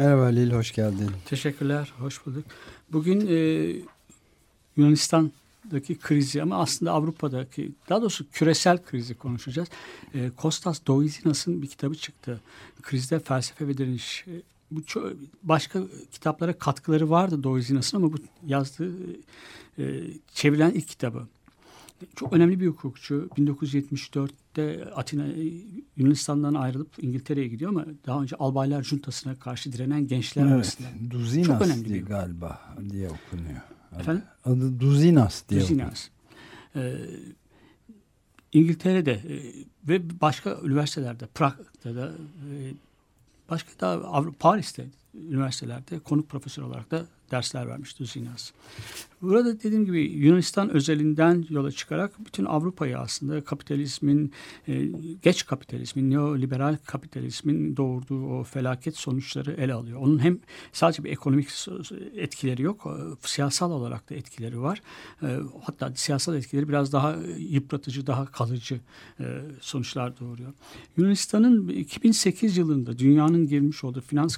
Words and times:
Merhaba 0.00 0.24
Lil, 0.26 0.52
hoş 0.52 0.72
geldin. 0.72 1.10
Teşekkürler, 1.26 1.92
hoş 1.98 2.26
bulduk. 2.26 2.44
Bugün 2.92 3.26
e, 3.28 3.36
Yunanistan'daki 4.76 5.98
krizi 5.98 6.42
ama 6.42 6.58
aslında 6.60 6.92
Avrupa'daki, 6.92 7.72
daha 7.88 8.00
doğrusu 8.00 8.30
küresel 8.30 8.82
krizi 8.84 9.14
konuşacağız. 9.14 9.68
E, 10.14 10.30
Kostas 10.36 10.80
Doizinas'ın 10.86 11.62
bir 11.62 11.66
kitabı 11.66 11.94
çıktı. 11.94 12.40
Krizde 12.82 13.18
felsefe 13.18 13.68
ve 13.68 13.78
direniş. 13.78 14.24
E, 14.28 14.42
bu 14.70 14.80
ço- 14.80 15.16
başka 15.42 15.80
kitaplara 16.12 16.58
katkıları 16.58 17.10
vardı 17.10 17.42
Doizinas'ın 17.42 17.96
ama 17.96 18.12
bu 18.12 18.16
yazdığı 18.46 18.92
e, 19.78 19.84
çevrilen 20.34 20.70
ilk 20.70 20.88
kitabı. 20.88 21.26
Çok 22.16 22.32
önemli 22.32 22.60
bir 22.60 22.66
hukukçu. 22.66 23.28
1974'te 23.36 24.84
Atina 24.94 25.26
Yunanistan'dan 25.96 26.54
ayrılıp 26.54 26.88
İngiltere'ye 27.04 27.48
gidiyor 27.48 27.70
ama 27.70 27.84
daha 28.06 28.22
önce 28.22 28.36
Albaylar 28.36 28.82
Juntası'na 28.82 29.34
karşı 29.38 29.72
direnen 29.72 30.06
gençler 30.06 30.42
Evet, 30.42 30.52
arasında. 30.54 30.88
Duzinas 31.10 31.46
Çok 31.46 31.62
önemli 31.62 31.84
diye 31.84 32.00
bir- 32.00 32.06
galiba 32.06 32.74
diye 32.90 33.08
okunuyor. 33.08 33.60
Adı- 33.92 34.00
Efendim? 34.00 34.22
Adı 34.44 34.80
Duzinas 34.80 35.42
diye 35.48 35.62
okunuyor. 35.62 35.90
Duzinas. 35.90 36.08
Ee, 36.76 36.96
İngiltere'de 38.52 39.12
e, 39.12 39.34
ve 39.88 40.20
başka 40.20 40.58
üniversitelerde, 40.64 41.26
Prag'da 41.26 41.94
da 41.96 42.12
e, 42.50 42.72
başka 43.50 43.80
da 43.80 43.86
Avru- 43.86 44.32
Paris'te 44.32 44.86
üniversitelerde 45.14 45.98
konuk 45.98 46.28
profesör 46.28 46.62
olarak 46.62 46.90
da 46.90 47.06
dersler 47.30 47.68
vermiş 47.68 47.98
Duzinas. 47.98 48.52
Burada 49.22 49.62
dediğim 49.62 49.84
gibi 49.84 50.02
Yunanistan 50.02 50.70
özelinden 50.70 51.44
yola 51.48 51.72
çıkarak 51.72 52.26
bütün 52.26 52.44
Avrupa'yı 52.44 52.98
aslında 52.98 53.44
kapitalizmin, 53.44 54.32
e, 54.68 54.84
geç 55.22 55.46
kapitalizmin, 55.46 56.10
neoliberal 56.10 56.76
kapitalizmin 56.84 57.76
doğurduğu 57.76 58.26
o 58.26 58.44
felaket 58.44 58.96
sonuçları 58.96 59.52
ele 59.52 59.74
alıyor. 59.74 60.00
Onun 60.00 60.18
hem 60.18 60.38
sadece 60.72 61.04
bir 61.04 61.10
ekonomik 61.10 61.48
etkileri 62.16 62.62
yok, 62.62 62.86
e, 62.86 63.26
siyasal 63.28 63.70
olarak 63.70 64.10
da 64.10 64.14
etkileri 64.14 64.60
var. 64.60 64.82
E, 65.22 65.38
Hatta 65.62 65.92
siyasal 65.94 66.36
etkileri 66.36 66.68
biraz 66.68 66.92
daha 66.92 67.16
yıpratıcı, 67.38 68.06
daha 68.06 68.26
kalıcı 68.26 68.80
sonuçlar 69.60 70.20
doğuruyor. 70.20 70.52
Yunanistan'ın 70.96 71.68
2008 71.68 72.56
yılında 72.56 72.98
dünyanın 72.98 73.46
girmiş 73.46 73.84
olduğu 73.84 74.00
finans 74.00 74.36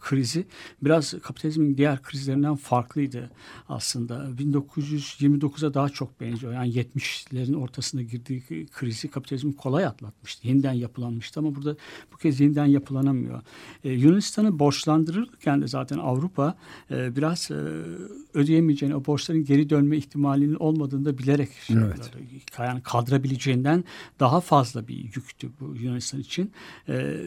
krizi 0.00 0.46
biraz 0.82 1.14
kapitalizmin 1.22 1.76
diğer 1.76 2.02
krizlerinden 2.02 2.56
farklıydı 2.56 3.30
aslında. 3.68 3.89
1929'a 3.98 5.74
daha 5.74 5.88
çok 5.88 6.20
benziyor. 6.20 6.52
Yani 6.52 6.72
70'lerin 6.72 7.56
ortasına 7.56 8.02
girdiği 8.02 8.66
krizi 8.66 9.08
kapitalizm 9.08 9.52
kolay 9.52 9.84
atlatmıştı. 9.86 10.48
Yeniden 10.48 10.72
yapılanmıştı 10.72 11.40
ama 11.40 11.54
burada 11.54 11.76
bu 12.12 12.16
kez 12.16 12.40
yeniden 12.40 12.66
yapılanamıyor. 12.66 13.42
E, 13.84 13.90
Yunanistan'ı 13.90 14.58
borçlandırırken 14.58 15.62
de 15.62 15.68
zaten 15.68 15.98
Avrupa 15.98 16.56
e, 16.90 17.16
biraz 17.16 17.50
e, 17.50 17.54
ödeyemeyeceğini, 18.34 18.96
o 18.96 19.06
borçların 19.06 19.44
geri 19.44 19.70
dönme 19.70 19.96
ihtimalinin 19.96 20.54
olmadığını 20.54 21.04
da 21.04 21.18
bilerek 21.18 21.52
şey 21.52 21.76
Evet. 21.76 22.10
yani 22.58 22.82
kaldırabileceğinden 22.82 23.84
daha 24.20 24.40
fazla 24.40 24.88
bir 24.88 24.96
yüktü 24.96 25.50
bu 25.60 25.76
Yunanistan 25.76 26.20
için. 26.20 26.52
E, 26.88 27.20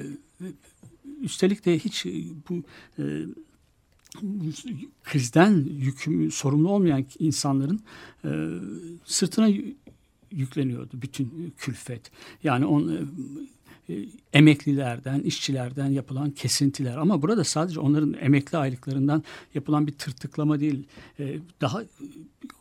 üstelik 1.21 1.65
de 1.65 1.79
hiç 1.79 2.05
bu 2.49 2.63
e, 2.99 3.03
krizden 5.03 5.65
yüküm, 5.71 6.31
sorumlu 6.31 6.69
olmayan 6.69 7.05
insanların 7.19 7.81
e, 8.25 8.29
sırtına 9.05 9.49
yü- 9.49 9.73
yükleniyordu 10.31 11.01
bütün 11.01 11.53
külfet. 11.57 12.11
Yani 12.43 12.65
on, 12.65 12.89
e, 12.89 13.93
e, 13.93 14.05
emeklilerden, 14.33 15.19
işçilerden 15.19 15.87
yapılan 15.87 16.31
kesintiler. 16.31 16.97
Ama 16.97 17.21
burada 17.21 17.43
sadece 17.43 17.79
onların 17.79 18.13
emekli 18.13 18.57
aylıklarından 18.57 19.23
yapılan 19.53 19.87
bir 19.87 19.91
tırtıklama 19.91 20.59
değil. 20.59 20.83
E, 21.19 21.39
daha 21.61 21.83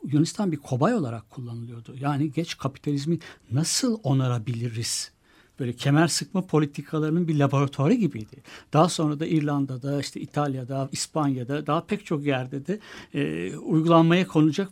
Yunanistan 0.05 0.53
bir 0.53 0.57
kobay 0.57 0.95
olarak 0.95 1.31
kullanılıyordu. 1.31 1.95
Yani 2.01 2.33
geç 2.33 2.59
kapitalizmi 2.59 3.19
nasıl 3.51 3.99
onarabiliriz? 4.03 5.13
Böyle 5.61 5.73
kemer 5.73 6.09
sıkma 6.09 6.47
politikalarının 6.47 7.29
bir 7.29 7.39
laboratuvarı 7.39 7.95
gibiydi. 7.95 8.43
Daha 8.73 8.89
sonra 8.89 9.21
da 9.21 9.27
İrlanda'da, 9.27 10.01
işte 10.01 10.21
İtalya'da, 10.21 10.89
İspanya'da, 10.93 11.67
daha 11.67 11.85
pek 11.85 12.07
çok 12.07 12.27
yerde 12.27 12.67
de 12.67 12.79
e, 13.15 13.57
uygulanmaya 13.57 14.27
konulacak 14.27 14.69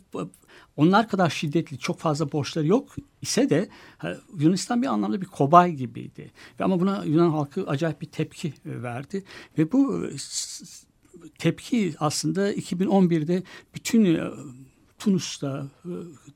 onlar 0.77 1.07
kadar 1.07 1.29
şiddetli 1.29 1.77
çok 1.77 1.99
fazla 1.99 2.31
borçları 2.31 2.67
yok 2.67 2.95
ise 3.21 3.49
de 3.49 3.69
Yunanistan 4.39 4.81
bir 4.81 4.87
anlamda 4.87 5.21
bir 5.21 5.25
kobay 5.25 5.71
gibiydi. 5.71 6.31
Ama 6.59 6.79
buna 6.79 7.03
Yunan 7.05 7.29
halkı 7.29 7.67
acayip 7.67 8.01
bir 8.01 8.05
tepki 8.05 8.47
e, 8.47 8.83
verdi 8.83 9.23
ve 9.57 9.71
bu 9.71 10.05
e, 10.05 10.09
tepki 11.37 11.93
aslında 11.99 12.53
2011'de 12.53 13.43
bütün 13.75 14.05
e, 14.05 14.31
Tunus'ta, 15.03 15.67
e, 15.85 15.89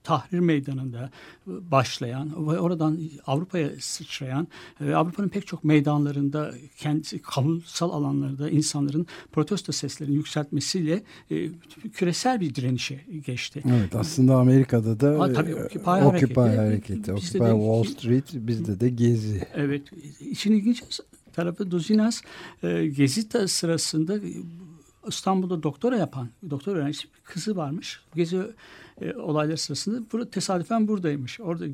Tahrir 0.03 0.39
Meydanı'nda 0.39 1.09
e, 1.47 1.71
başlayan 1.71 2.47
ve 2.47 2.59
oradan 2.59 2.99
Avrupa'ya 3.27 3.69
sıçrayan 3.79 4.47
ve 4.81 4.95
Avrupa'nın 4.95 5.29
pek 5.29 5.47
çok 5.47 5.63
meydanlarında 5.63 6.53
kendi 6.77 7.19
kamusal 7.21 7.89
alanlarda 7.91 8.49
insanların 8.49 9.07
protesto 9.31 9.71
seslerini 9.71 10.15
yükseltmesiyle 10.15 11.03
e, 11.31 11.49
küresel 11.93 12.39
bir 12.41 12.55
direnişe 12.55 13.05
geçti. 13.25 13.61
Evet, 13.69 13.95
aslında 13.95 14.35
Amerika'da 14.35 14.99
da 14.99 15.19
Ha, 15.19 15.33
tabii, 15.33 15.55
Occupy 15.55 15.77
Occupy 15.89 15.89
hareketi. 15.89 16.39
hareketi, 16.41 17.13
Occupy 17.13 17.37
de- 17.39 17.49
Wall 17.51 17.83
Street, 17.83 18.25
bizde 18.33 18.79
de 18.79 18.89
Gezi. 18.89 19.47
Evet, 19.55 19.81
işin 20.31 20.53
ilginç 20.53 20.83
tarafı 21.33 21.71
Duzinas 21.71 22.21
e, 22.63 22.87
Gezi 22.87 23.47
sırasında 23.47 24.19
İstanbul'da 25.07 25.63
doktora 25.63 25.97
yapan 25.97 26.29
doktor 26.49 26.75
öğrencisi 26.75 27.03
bir 27.03 27.19
kızı 27.23 27.55
varmış. 27.55 28.01
Gezi 28.16 28.41
e, 29.01 29.13
olayları 29.13 29.57
sırasında 29.57 30.11
burada 30.11 30.29
tesadüfen 30.29 30.88
buradaymış. 30.88 31.39
Orada 31.39 31.66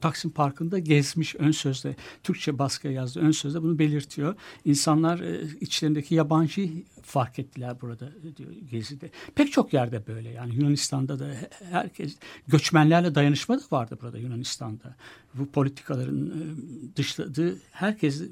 Taksim 0.00 0.30
Parkı'nda 0.30 0.78
gezmiş 0.78 1.34
ön 1.34 1.50
sözde 1.50 1.96
Türkçe 2.22 2.58
baskıya 2.58 2.92
yazdı 2.94 3.20
ön 3.20 3.30
sözde 3.30 3.62
bunu 3.62 3.78
belirtiyor. 3.78 4.34
İnsanlar 4.64 5.20
e, 5.20 5.42
içlerindeki 5.60 6.14
yabancı 6.14 6.70
fark 7.02 7.38
ettiler 7.38 7.80
burada 7.80 8.10
diyor 8.36 8.50
Gezi'de. 8.70 9.10
Pek 9.34 9.52
çok 9.52 9.72
yerde 9.72 10.06
böyle 10.06 10.28
yani 10.28 10.54
Yunanistan'da 10.54 11.18
da 11.18 11.28
he- 11.28 11.50
herkes 11.70 12.16
göçmenlerle 12.48 13.14
dayanışma 13.14 13.58
da 13.58 13.62
vardı 13.70 13.98
burada 14.02 14.18
Yunanistan'da. 14.18 14.96
Bu 15.34 15.46
politikaların 15.46 16.26
e, 16.26 16.96
dışladığı 16.96 17.58
herkes 17.70 18.22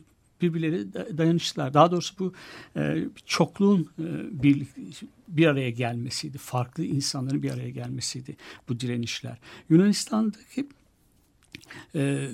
birbirleri 0.42 0.92
da- 0.92 1.18
dayanıştılar. 1.18 1.74
Daha 1.74 1.90
doğrusu 1.90 2.14
bu 2.18 2.32
e, 2.76 3.04
çokluğun 3.26 3.80
e, 3.98 4.42
bir, 4.42 4.66
bir 5.28 5.46
araya 5.46 5.70
gelmesiydi. 5.70 6.38
Farklı 6.38 6.84
insanların 6.84 7.42
bir 7.42 7.50
araya 7.50 7.70
gelmesiydi 7.70 8.36
bu 8.68 8.80
direnişler. 8.80 9.38
Yunanistan'daki 9.70 10.66
e, 11.94 12.30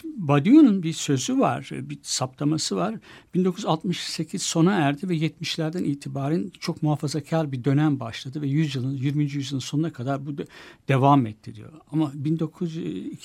Şimdi 0.00 0.14
Badiou'nun 0.16 0.82
bir 0.82 0.92
sözü 0.92 1.38
var, 1.38 1.70
bir 1.72 1.98
saptaması 2.02 2.76
var. 2.76 2.94
1968 3.34 4.42
sona 4.42 4.72
erdi 4.72 5.08
ve 5.08 5.16
70'lerden 5.16 5.84
itibaren 5.84 6.50
çok 6.60 6.82
muhafazakar 6.82 7.52
bir 7.52 7.64
dönem 7.64 8.00
başladı 8.00 8.42
ve 8.42 8.48
100 8.48 8.74
yılın, 8.74 8.94
20. 8.94 9.22
yüzyılın 9.24 9.60
sonuna 9.60 9.92
kadar 9.92 10.26
bu 10.26 10.38
de- 10.38 10.46
devam 10.88 11.26
etti 11.26 11.54
diyor. 11.54 11.72
Ama 11.92 12.12
1900, 12.14 12.76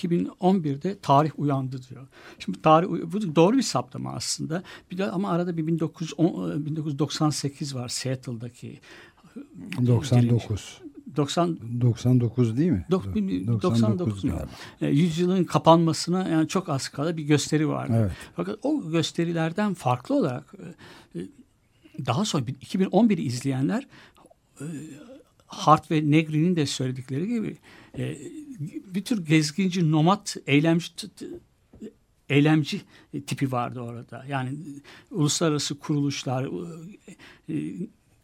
2011'de 0.04 1.00
tarih 1.02 1.32
uyandı 1.38 1.80
diyor. 1.90 2.08
Şimdi 2.40 2.62
tarih 2.62 2.88
bu 2.88 3.36
doğru 3.36 3.58
bir 3.58 3.62
saptama 3.62 4.14
aslında. 4.14 4.64
Bir 4.92 4.98
de 4.98 5.12
ama 5.12 5.30
arada 5.30 5.58
bir 5.58 5.68
1910, 5.68 6.66
1998 6.66 7.76
var 7.76 7.88
Seattle'daki 7.88 8.80
99. 9.88 10.82
90 11.20 11.58
99 11.82 12.58
değil 12.58 12.72
mi? 12.72 12.86
Dok- 12.92 13.14
Do- 13.16 13.62
99 13.62 14.24
mu? 14.24 14.32
galiba. 14.32 14.50
e, 14.82 14.88
yüzyılın 14.88 15.44
kapanmasına 15.44 16.28
yani 16.30 16.48
çok 16.48 16.70
az 16.70 16.90
kala 16.90 17.18
bir 17.18 17.24
gösteri 17.24 17.68
vardı. 17.68 17.94
Evet. 17.96 18.12
Fakat 18.36 18.60
o 18.64 18.92
gösterilerden 18.92 19.74
farklı 19.74 20.16
olarak 20.16 20.54
e, 21.16 21.20
e, 21.20 21.26
daha 22.06 22.26
sonra 22.26 22.48
bir- 22.48 22.56
2011'i 22.56 23.22
izleyenler 23.22 23.88
Hart 25.48 25.92
ve 25.92 26.12
Negri'nin 26.12 26.56
de 26.56 26.66
söyledikleri 26.66 27.28
gibi 27.28 27.58
bir 28.86 29.04
tür 29.04 29.26
gezginci 29.26 29.92
nomad 29.92 30.28
eylemci 30.48 30.92
eylemci 32.30 32.82
tipi 33.28 33.52
vardı 33.52 33.80
orada. 33.80 34.26
Yani 34.28 34.50
uluslararası 35.12 35.80
kuruluşlar, 35.80 36.48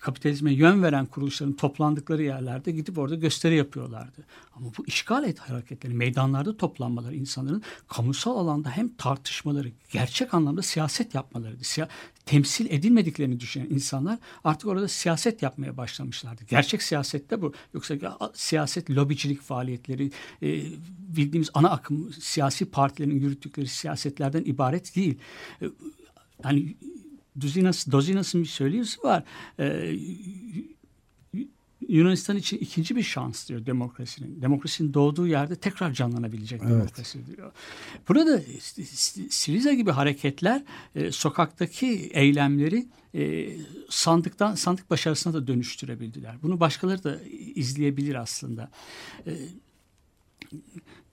kapitalizme 0.06 0.54
yön 0.54 0.84
veren 0.84 1.06
kuruluşların 1.06 1.54
toplandıkları 1.56 2.24
yerlerde 2.24 2.72
gidip 2.72 2.98
orada 2.98 3.16
gösteri 3.16 3.56
yapıyorlardı. 3.56 4.26
Ama 4.56 4.68
bu 4.78 4.86
işgal 4.88 5.24
et 5.24 5.40
hareketleri, 5.40 5.94
meydanlarda 5.94 6.58
toplanmaları 6.58 7.16
insanların 7.16 7.64
kamusal 7.88 8.38
alanda 8.38 8.70
hem 8.70 8.90
tartışmaları, 8.96 9.72
gerçek 9.92 10.34
anlamda 10.34 10.62
siyaset 10.62 11.16
yapmalarıydı. 11.16 11.64
Siya 11.64 11.88
temsil 12.26 12.66
edilmediklerini 12.70 13.40
düşünen 13.40 13.68
insanlar 13.70 14.20
artık 14.44 14.70
orada 14.70 14.88
siyaset 14.88 15.42
yapmaya 15.42 15.78
başlamışlardı. 15.78 16.44
Gerçek 16.48 16.84
siyasette 16.84 17.42
bu. 17.42 17.54
Yoksa 17.74 17.96
siyaset 18.34 18.90
lobicilik 18.90 19.42
faaliyetleri, 19.42 20.12
e, 20.42 20.64
bildiğimiz 21.18 21.50
ana 21.54 21.70
akım 21.70 22.14
siyasi 22.14 22.66
partilerin 22.66 23.20
yürüttükleri 23.20 23.68
siyasetlerden 23.68 24.44
ibaret 24.46 24.96
değil. 24.96 25.20
E, 25.62 25.66
yani 26.44 26.76
Duzinas, 27.42 27.92
Dozinas'ın 27.92 28.44
bir 28.44 28.48
söyleyisi 28.48 29.04
var. 29.04 29.24
Ee, 29.60 29.96
Yunanistan 31.88 32.38
için 32.38 32.58
ikinci 32.58 32.96
bir 32.96 33.04
şans 33.04 33.50
diyor 33.50 33.66
demokrasinin. 33.66 34.42
Demokrasinin 34.42 34.94
doğduğu 34.94 35.28
yerde 35.28 35.56
tekrar 35.56 35.94
canlanabilecek 35.94 36.62
evet. 36.64 36.72
demokrasi 36.72 37.20
diyor. 37.28 37.52
Burada 38.10 38.42
Siriza 39.30 39.74
gibi 39.74 39.92
hareketler 39.92 40.64
e, 40.96 41.12
sokaktaki 41.12 41.88
eylemleri 42.14 42.88
e, 43.16 43.54
sandıktan 43.90 44.56
sandık 44.56 44.90
başarısına 44.90 45.34
da 45.34 45.48
dönüştürebildiler. 45.48 46.36
Bunu 46.44 46.60
başkaları 46.60 47.04
da 47.04 47.20
izleyebilir 47.56 48.16
aslında. 48.16 48.70
E, 49.28 49.32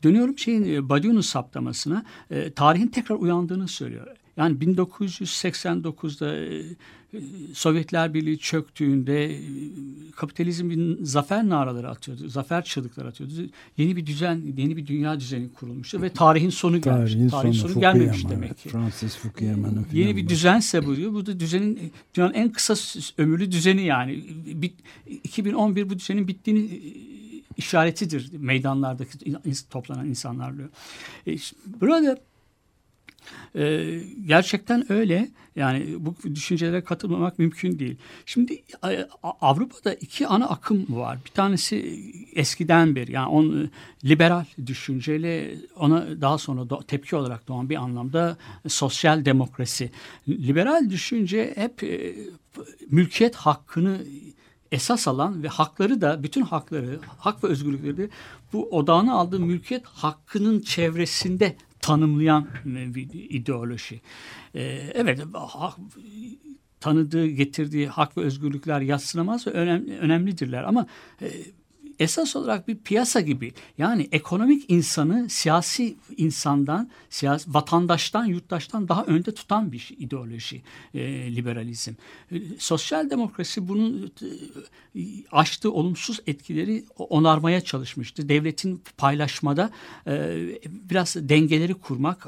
dönüyorum 0.03 0.39
şeyin 0.39 0.75
e, 0.75 0.89
Badiou'nun 0.89 1.21
saptamasına. 1.21 2.05
E, 2.31 2.53
tarihin 2.53 2.89
tekrar 2.89 3.17
uyandığını 3.17 3.69
söylüyor. 3.69 4.17
Yani 4.37 4.59
1989'da 4.59 6.37
e, 6.37 6.65
e, 7.15 7.21
Sovyetler 7.55 8.15
Birliği 8.15 8.39
çöktüğünde 8.39 9.35
e, 9.35 9.41
kapitalizm 10.17 10.71
bir 10.71 11.05
zafer 11.05 11.49
naraları 11.49 11.91
atıyordu. 11.91 12.29
Zafer 12.29 12.65
çığlıkları 12.65 13.09
atıyordu. 13.09 13.33
Yeni 13.77 13.97
bir 13.97 14.07
düzen, 14.07 14.43
yeni 14.57 14.77
bir 14.77 14.87
dünya 14.87 15.21
düzeni 15.21 15.53
kurulmuştu 15.53 16.03
ve 16.03 16.09
tarihin 16.09 16.51
sonu 16.51 16.81
gelmiş. 16.81 17.13
Tarihin, 17.13 17.29
tarihin 17.29 17.53
sonu, 17.53 17.73
sonu 17.73 17.81
gelmemiş 17.81 18.29
demek 18.29 18.59
ki. 18.59 18.69
Francis 18.69 19.17
Fukuyama'nın 19.17 19.87
Yeni 19.93 20.17
bir 20.17 20.29
düzense 20.29 20.87
bu 20.87 20.97
diyor. 20.97 21.13
Bu 21.13 21.27
da 21.27 21.41
düzenin 21.41 21.93
dünyanın 22.15 22.35
en 22.35 22.53
kısa 22.53 22.75
ömürlü 23.19 23.53
düzeni 23.53 23.85
yani. 23.85 24.25
2011 25.07 25.91
bu 25.91 25.99
düzenin 25.99 26.29
bittiğini 26.29 26.81
işaretidir 27.57 28.33
meydanlardaki 28.39 29.19
toplanan 29.71 30.07
insanlar 30.07 30.57
diyor. 30.57 30.69
Burada 31.81 32.19
e, 33.57 33.99
gerçekten 34.27 34.93
öyle. 34.93 35.29
Yani 35.57 35.97
bu 35.99 36.15
düşüncelere 36.35 36.85
katılmamak 36.85 37.39
mümkün 37.39 37.79
değil. 37.79 37.97
Şimdi 38.27 38.63
Avrupa'da 39.23 39.95
iki 39.95 40.27
ana 40.27 40.49
akım 40.49 40.87
var. 40.89 41.19
Bir 41.25 41.31
tanesi 41.31 42.01
eskiden 42.35 42.97
bir 42.97 43.09
yani 43.09 43.29
on 43.29 43.71
liberal 44.05 44.45
düşünceyle 44.67 45.55
ona 45.77 46.21
daha 46.21 46.39
sonra 46.39 46.71
do, 46.71 46.83
tepki 46.83 47.17
olarak 47.17 47.49
doğan 47.49 47.71
bir 47.71 47.77
anlamda 47.77 48.37
sosyal 48.69 49.25
demokrasi. 49.25 49.91
Liberal 50.29 50.91
düşünce 50.91 51.53
hep 51.57 51.83
e, 51.83 52.15
mülkiyet 52.91 53.35
hakkını 53.35 54.05
esas 54.73 55.09
alan 55.09 55.43
ve 55.43 55.49
hakları 55.49 56.01
da 56.01 56.23
bütün 56.23 56.43
hakları, 56.43 57.01
hak 57.19 57.45
ve 57.45 57.49
özgürlükleri 57.49 57.97
de 57.97 58.09
bu 58.53 58.71
odağına 58.71 59.13
aldığı 59.13 59.41
mülkiyet 59.41 59.85
hakkının 59.87 60.61
çevresinde 60.61 61.57
tanımlayan 61.83 62.49
bir 62.65 63.09
ideoloji. 63.13 64.01
E, 64.55 64.63
evet 64.95 65.21
tanıdığı, 66.81 67.27
getirdiği 67.27 67.89
hak 67.89 68.17
ve 68.17 68.21
özgürlükler 68.21 68.81
yatsınamaz 68.81 69.47
ve 69.47 69.51
önemli, 69.51 69.99
önemlidirler 69.99 70.63
ama 70.63 70.87
e, 71.23 71.27
esas 71.99 72.37
olarak 72.37 72.69
bir 72.69 72.77
piyasa 72.77 73.21
gibi 73.21 73.53
yani 73.79 74.09
ekonomik 74.13 74.71
insanı 74.71 75.29
siyasi 75.31 75.97
insandan, 76.17 76.91
siyasi, 77.11 77.55
vatandaştan, 77.55 78.25
yurttaştan 78.25 78.89
daha 78.89 79.05
önde 79.05 79.35
tutan 79.35 79.73
bir 79.73 79.91
ideoloji 79.99 80.63
e, 80.95 81.01
liberalizm. 81.37 81.93
E, 82.33 82.41
sosyal 82.59 83.11
demokrasi 83.11 83.69
bunun 83.69 84.13
e, 84.97 85.01
açtığı 85.33 85.73
olumsuz 85.73 86.21
etkileri 86.27 86.85
onarmaya 86.99 87.61
çalışmıştı. 87.61 88.29
Devletin 88.29 88.83
paylaşmada 88.97 89.71
e, 90.07 90.13
biraz 90.67 91.17
dengeleri 91.17 91.75
kurmak, 91.75 92.27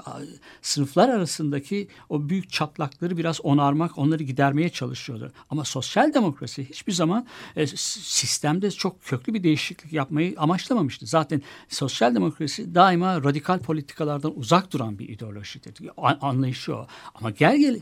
sınıflar 0.63 1.09
arasındaki 1.09 1.89
o 2.09 2.29
büyük 2.29 2.51
çatlakları 2.51 3.17
biraz 3.17 3.41
onarmak, 3.41 3.99
onları 3.99 4.23
gidermeye 4.23 4.69
çalışıyordu. 4.69 5.33
Ama 5.51 5.65
sosyal 5.65 6.15
demokrasi 6.15 6.69
hiçbir 6.71 6.93
zaman 6.93 7.27
e, 7.57 7.67
sistemde 7.67 8.71
çok 8.71 9.05
köklü 9.05 9.35
bir 9.35 9.43
değişiklik 9.43 9.54
değişiklik 9.55 9.93
yapmayı 9.93 10.35
amaçlamamıştı. 10.37 11.07
Zaten 11.07 11.43
sosyal 11.69 12.15
demokrasi 12.15 12.75
daima 12.75 13.25
radikal 13.25 13.59
politikalardan 13.59 14.39
uzak 14.39 14.73
duran 14.73 14.99
bir 14.99 15.09
ideolojidir. 15.09 15.75
Anlayışı 15.97 16.77
o. 16.77 16.87
Ama 17.15 17.31
gel, 17.31 17.57
gel 17.57 17.81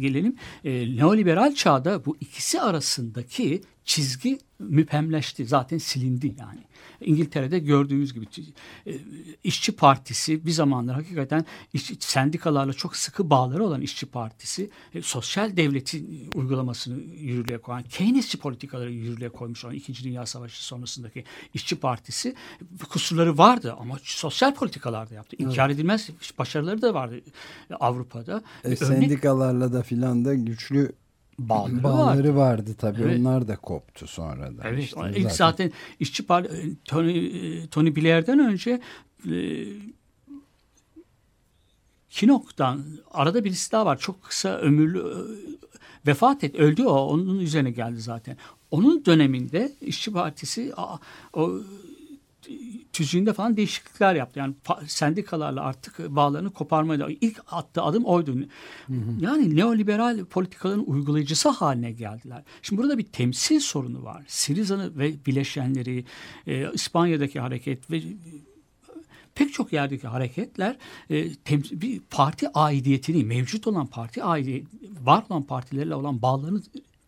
gelelim 0.00 0.36
e, 0.64 0.96
neoliberal 0.96 1.54
çağda 1.54 2.04
bu 2.04 2.16
ikisi 2.20 2.60
arasındaki 2.60 3.62
çizgi 3.84 4.38
müphemleşti. 4.58 5.46
Zaten 5.46 5.78
silindi 5.78 6.34
yani. 6.38 6.60
İngiltere'de 7.00 7.58
gördüğünüz 7.58 8.14
gibi 8.14 8.26
e, 8.86 8.92
işçi 9.44 9.72
partisi 9.72 10.46
bir 10.46 10.50
zamanlar 10.50 10.96
hakikaten 10.96 11.44
işçi, 11.72 11.96
sendikalarla 12.00 12.72
çok 12.72 12.96
sıkı 12.96 13.30
bağları 13.30 13.64
olan 13.64 13.80
işçi 13.80 14.06
partisi 14.06 14.70
e, 14.94 15.02
sosyal 15.02 15.56
devletin 15.56 16.30
uygulamasını 16.34 17.02
yürürlüğe 17.02 17.58
koyan 17.58 17.82
Keynesçi 17.82 18.38
politikaları 18.38 18.92
yürürlüğe 18.92 19.28
koymuş 19.28 19.64
olan 19.64 19.74
İkinci 19.74 20.04
Dünya 20.04 20.26
Savaşı 20.26 20.64
sonrasındaki 20.64 21.24
işçi 21.54 21.76
partisi 21.76 22.34
kusurları 22.88 23.38
vardı 23.38 23.76
ama 23.80 23.98
sosyal 24.02 24.54
politikalarda 24.54 25.14
yaptı. 25.14 25.36
İnkar 25.38 25.68
evet. 25.68 25.76
edilmez 25.76 26.10
başarıları 26.38 26.82
da 26.82 26.94
vardı 26.94 27.20
Avrupa'da. 27.80 28.42
E, 28.64 28.66
Örnek, 28.66 28.78
sendikalarla 28.78 29.72
da 29.72 29.82
filan 29.82 30.24
da 30.24 30.34
güçlü 30.34 30.92
bağları, 31.38 31.82
bağları 31.82 32.36
var. 32.36 32.52
vardı 32.52 32.74
tabii. 32.78 33.02
Evet. 33.02 33.20
Onlar 33.20 33.48
da 33.48 33.56
koptu 33.56 34.06
sonradan. 34.06 34.58
Evet. 34.64 34.84
İşte 34.84 35.00
ilk 35.10 35.30
zaten, 35.30 35.34
zaten 35.34 35.72
işçi 36.00 36.26
Tony, 36.84 37.66
Tony 37.66 37.96
Blair'den 37.96 38.38
önce 38.38 38.80
e, 39.30 39.66
Kinok'tan 42.10 42.82
arada 43.10 43.44
birisi 43.44 43.72
daha 43.72 43.86
var. 43.86 43.98
Çok 43.98 44.22
kısa 44.22 44.56
ömürlü 44.58 44.98
e, 44.98 45.16
vefat 46.06 46.44
et 46.44 46.54
öldü 46.54 46.82
o 46.84 46.96
onun 46.96 47.38
üzerine 47.38 47.70
geldi 47.70 48.00
zaten. 48.00 48.36
Onun 48.70 49.04
döneminde 49.04 49.72
İşçi 49.80 50.12
Partisi 50.12 50.72
o 51.32 51.60
tüzüğünde 52.92 53.32
falan 53.32 53.56
değişiklikler 53.56 54.14
yaptı. 54.14 54.38
Yani 54.38 54.54
sendikalarla 54.86 55.62
artık 55.62 55.98
bağlarını 55.98 56.50
koparmaya 56.50 57.08
ilk 57.20 57.40
attığı 57.50 57.82
adım 57.82 58.04
oydu. 58.04 58.36
Hı 58.86 58.92
hı. 58.92 58.98
Yani 59.20 59.56
neoliberal 59.56 60.24
politikaların 60.24 60.84
uygulayıcısı 60.86 61.48
haline 61.48 61.92
geldiler. 61.92 62.42
Şimdi 62.62 62.82
burada 62.82 62.98
bir 62.98 63.04
temsil 63.04 63.60
sorunu 63.60 64.04
var. 64.04 64.24
Siriza'nı 64.26 64.98
ve 64.98 65.14
bileşenleri, 65.26 66.04
e, 66.46 66.72
İspanya'daki 66.72 67.40
hareket 67.40 67.90
ve 67.90 68.02
pek 69.34 69.52
çok 69.52 69.72
yerdeki 69.72 70.06
hareketler 70.06 70.76
e, 71.10 71.24
bir 71.72 72.00
parti 72.00 72.48
aidiyetini, 72.48 73.24
mevcut 73.24 73.66
olan 73.66 73.86
parti 73.86 74.24
aidiyet, 74.24 74.66
var 75.02 75.24
olan 75.30 75.42
partilerle 75.42 75.94
olan 75.94 76.22
bağlarını 76.22 76.62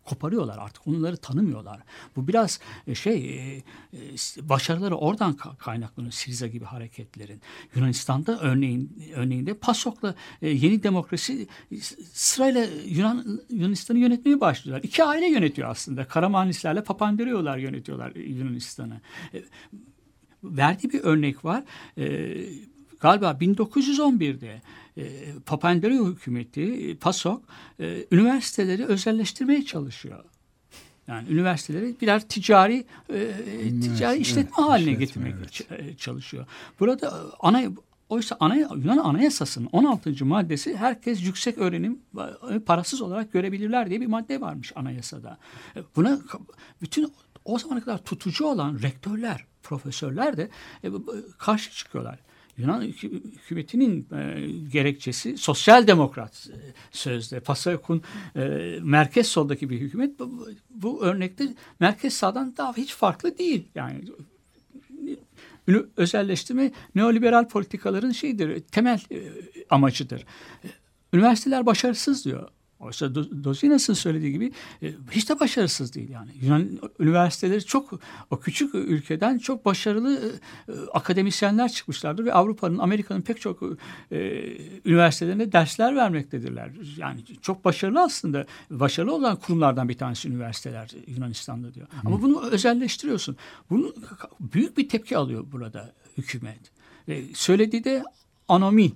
koparıyorlar 0.07 0.57
artık. 0.57 0.87
Onları 0.87 1.17
tanımıyorlar. 1.17 1.79
Bu 2.15 2.27
biraz 2.27 2.59
e, 2.87 2.95
şey 2.95 3.35
e, 3.35 3.63
e, 3.93 3.97
başarıları 4.41 4.95
oradan 4.95 5.33
kaynaklanıyor 5.57 6.11
Siriza 6.11 6.47
gibi 6.47 6.65
hareketlerin. 6.65 7.41
Yunanistan'da 7.75 8.39
örneğin 8.39 9.03
örneğinde 9.15 9.53
PASOK'la 9.53 10.15
yeni 10.41 10.83
demokrasi 10.83 11.47
sırayla 12.13 12.67
Yunan 12.85 13.41
Yunanistan'ı 13.49 13.99
yönetmeye 13.99 14.39
başlıyorlar. 14.41 14.83
İki 14.83 15.03
aile 15.03 15.25
yönetiyor 15.25 15.69
aslında. 15.69 16.05
Karamanlislerle 16.05 16.83
Papandreou'lar 16.83 17.57
yönetiyorlar 17.57 18.15
Yunanistan'ı. 18.15 19.01
Verdiği 20.43 20.89
bir 20.89 21.03
örnek 21.03 21.45
var. 21.45 21.63
Galiba 22.99 23.31
1911'de 23.31 24.61
e, 24.97 25.33
Papandreou 25.45 26.11
hükümeti, 26.11 26.97
PASOK, 27.01 27.43
e, 27.79 28.05
üniversiteleri 28.11 28.85
özelleştirmeye 28.85 29.65
çalışıyor. 29.65 30.23
Yani 31.07 31.29
üniversiteleri 31.29 31.95
birer 32.01 32.27
ticari 32.29 32.85
e, 33.09 33.33
ticari 33.81 34.19
işletme 34.19 34.41
evet, 34.41 34.69
haline 34.69 34.91
işletme, 34.91 35.05
getirmeye 35.05 35.35
evet. 35.69 35.99
çalışıyor. 35.99 36.45
Burada 36.79 37.13
ana 37.39 37.63
oysa 38.09 38.37
ana, 38.39 38.55
Yunan 38.55 38.97
Anayasası'nın 38.97 39.69
16. 39.71 40.25
maddesi 40.25 40.77
herkes 40.77 41.23
yüksek 41.23 41.57
öğrenim 41.57 41.99
parasız 42.65 43.01
olarak 43.01 43.33
görebilirler 43.33 43.89
diye 43.89 44.01
bir 44.01 44.07
madde 44.07 44.41
varmış 44.41 44.71
anayasada. 44.75 45.37
Buna 45.95 46.19
bütün 46.81 47.13
o 47.45 47.59
zamana 47.59 47.83
kadar 47.83 47.97
tutucu 47.97 48.45
olan 48.45 48.79
rektörler, 48.81 49.45
profesörler 49.63 50.37
de 50.37 50.49
karşı 51.37 51.71
çıkıyorlar. 51.71 52.19
Yunan 52.57 52.81
hükümetinin 52.81 54.07
e, 54.15 54.47
gerekçesi 54.71 55.37
sosyal 55.37 55.87
demokrat 55.87 56.47
e, 56.49 56.57
sözde. 56.91 57.39
Pasayok'un 57.39 58.01
e, 58.35 58.41
merkez 58.81 59.27
soldaki 59.27 59.69
bir 59.69 59.79
hükümet 59.79 60.19
bu, 60.19 60.47
bu 60.69 61.03
örnekte 61.03 61.47
merkez 61.79 62.13
sağdan 62.13 62.57
daha 62.57 62.77
hiç 62.77 62.93
farklı 62.95 63.37
değil. 63.37 63.67
Yani 63.75 64.01
özelleştirme 65.97 66.71
neoliberal 66.95 67.47
politikaların 67.47 68.11
şeyidir, 68.11 68.59
temel 68.59 69.01
e, 69.11 69.19
amacıdır. 69.69 70.25
Üniversiteler 71.13 71.65
başarısız 71.65 72.25
diyor. 72.25 72.49
Oysa 72.79 73.15
Dozinas'ın 73.15 73.93
söylediği 73.93 74.31
gibi 74.31 74.51
e, 74.81 74.93
hiç 75.11 75.29
de 75.29 75.39
başarısız 75.39 75.93
değil 75.93 76.09
yani. 76.09 76.31
Yunan 76.41 76.79
üniversiteleri 76.99 77.65
çok 77.65 77.99
o 78.31 78.39
küçük 78.39 78.75
ülkeden 78.75 79.37
çok 79.37 79.65
başarılı 79.65 80.31
e, 80.69 80.71
akademisyenler 80.93 81.71
çıkmışlardır 81.71 82.25
ve 82.25 82.33
Avrupa'nın, 82.33 82.77
Amerika'nın 82.77 83.21
pek 83.21 83.41
çok 83.41 83.63
e, 84.11 84.17
üniversitelerinde 84.85 85.51
dersler 85.51 85.95
vermektedirler. 85.95 86.71
Yani 86.97 87.19
çok 87.41 87.65
başarılı 87.65 88.01
aslında. 88.01 88.45
Başarılı 88.69 89.13
olan 89.13 89.35
kurumlardan 89.35 89.89
bir 89.89 89.97
tanesi 89.97 90.27
üniversiteler 90.29 90.91
Yunanistan'da 91.07 91.73
diyor. 91.73 91.87
Hı. 91.87 91.95
Ama 92.05 92.21
bunu 92.21 92.49
özelleştiriyorsun. 92.49 93.37
Bunu 93.69 93.93
büyük 94.39 94.77
bir 94.77 94.89
tepki 94.89 95.17
alıyor 95.17 95.45
burada 95.51 95.93
hükümet. 96.17 96.59
Ve 97.07 97.23
söylediği 97.33 97.83
de 97.83 98.03
anomi, 98.47 98.91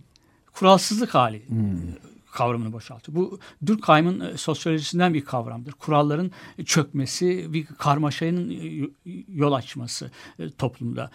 kuralsızlık 0.54 1.16
hali. 1.16 1.50
Hmm 1.50 2.11
kavramını 2.32 2.74
boşaltıyor. 2.74 3.18
Bu 3.18 3.40
Durkheim'ın 3.66 4.20
e, 4.20 4.38
sosyolojisinden 4.38 5.14
bir 5.14 5.26
kavramdır. 5.26 5.72
Kuralların 5.72 6.32
çökmesi, 6.66 7.54
bir 7.54 7.66
karmaşanın 7.66 8.50
e, 8.50 8.90
yol 9.28 9.54
açması 9.54 10.12
e, 10.40 10.50
toplumda. 10.50 11.12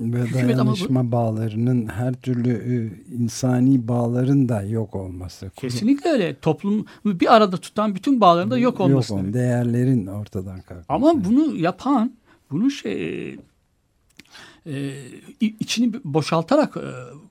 Ve 0.00 0.34
dayanışma 0.34 1.06
bu, 1.06 1.12
bağlarının 1.12 1.88
her 1.88 2.14
türlü 2.14 2.92
insani 3.18 3.88
bağların 3.88 4.48
da 4.48 4.62
yok 4.62 4.94
olması. 4.94 5.50
Kesinlikle 5.56 6.10
öyle. 6.10 6.40
Toplum 6.40 6.86
bir 7.04 7.34
arada 7.34 7.56
tutan 7.56 7.94
bütün 7.94 8.20
bağların 8.20 8.50
da 8.50 8.58
yok 8.58 8.80
olması. 8.80 9.14
Yok 9.14 9.32
değerlerin 9.32 10.06
ortadan 10.06 10.60
kalkması. 10.60 10.86
Ama 10.88 11.24
bunu 11.24 11.56
yapan, 11.56 12.12
bunu 12.50 12.70
şey 12.70 13.38
içini 15.40 15.92
boşaltarak 16.04 16.76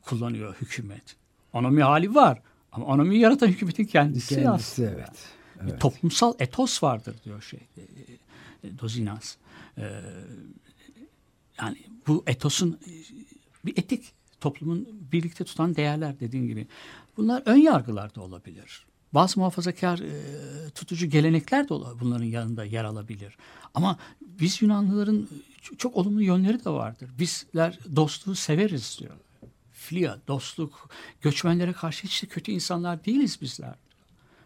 kullanıyor 0.02 0.56
hükümet. 0.62 1.16
Anomi 1.54 1.84
hali 1.84 2.16
var. 2.16 2.42
Ama 2.72 2.88
anomi 2.88 3.18
yaratan 3.18 3.48
hükümetin 3.48 3.86
kendisi, 3.86 4.36
kendisi 4.36 4.50
aslında. 4.50 4.90
Evet. 4.90 5.10
evet. 5.62 5.74
Bir 5.74 5.80
toplumsal 5.80 6.34
etos 6.40 6.84
vardır 6.84 7.16
diyor 7.26 7.42
şey 7.42 7.60
e, 7.78 7.82
e, 8.68 8.80
Dozinas. 8.80 9.36
Ee, 9.78 10.02
yani 11.62 11.78
bu 12.08 12.24
etosun 12.28 12.80
e, 12.88 12.92
bir 13.66 13.78
etik 13.78 14.12
toplumun 14.42 14.88
birlikte 15.12 15.44
tutan 15.44 15.76
değerler 15.76 16.20
dediğin 16.20 16.48
gibi. 16.48 16.68
Bunlar 17.18 17.44
ön 17.46 17.58
yargılar 17.58 18.16
da 18.16 18.22
olabilir. 18.22 18.86
Bazı 19.14 19.40
muhafazakar 19.40 20.00
e, 20.00 20.70
tutucu 20.70 21.06
gelenekler 21.06 21.66
de 21.66 21.70
bunların 21.70 22.26
yanında 22.26 22.66
yer 22.66 22.84
alabilir. 22.84 23.38
Ama 23.74 24.00
biz 24.22 24.62
Yunanlıların 24.62 25.30
çok 25.78 25.96
olumlu 25.96 26.22
yönleri 26.22 26.66
de 26.66 26.70
vardır. 26.70 27.10
Bizler 27.20 27.80
dostluğu 27.96 28.36
severiz 28.36 28.98
diyor 29.00 29.16
filia, 29.90 30.18
dostluk, 30.28 30.90
göçmenlere 31.22 31.74
karşı 31.74 32.04
hiç 32.04 32.24
de 32.24 32.28
kötü 32.28 32.52
insanlar 32.52 33.06
değiliz 33.06 33.42
bizler. 33.42 33.76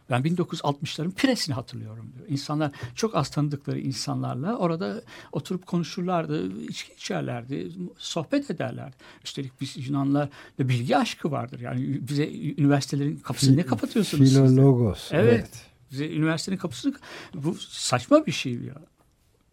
Ben 0.09 0.21
1960'ların 0.21 1.12
Pires'ini 1.12 1.55
hatırlıyorum 1.55 2.12
diyor. 2.15 2.29
İnsanlar 2.29 2.71
çok 2.95 3.15
az 3.15 3.29
tanıdıkları 3.29 3.79
insanlarla 3.79 4.57
orada 4.57 5.01
oturup 5.31 5.65
konuşurlardı, 5.65 6.62
içki 6.62 6.93
içerlerdi, 6.93 7.71
sohbet 7.97 8.51
ederlerdi. 8.51 8.95
Üstelik 9.23 9.62
biz 9.62 9.88
Yunanlar 9.88 10.29
da 10.59 10.69
bilgi 10.69 10.97
aşkı 10.97 11.31
vardır. 11.31 11.59
Yani 11.59 12.07
bize 12.09 12.29
üniversitelerin 12.57 13.15
kapısını 13.15 13.57
ne 13.57 13.65
kapatıyorsunuz? 13.65 14.29
Filologos. 14.29 15.12
Evet. 15.12 15.33
evet. 15.33 15.65
Bize 15.91 16.09
üniversitenin 16.09 16.57
kapısını 16.57 16.93
bu 17.33 17.55
saçma 17.55 18.25
bir 18.25 18.31
şey 18.31 18.53
ya. 18.53 18.75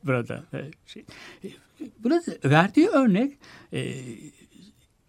Burada 0.05 0.45
şey. 0.87 1.05
Burada 1.99 2.23
verdiği 2.45 2.89
örnek 2.89 3.39
e, 3.73 3.95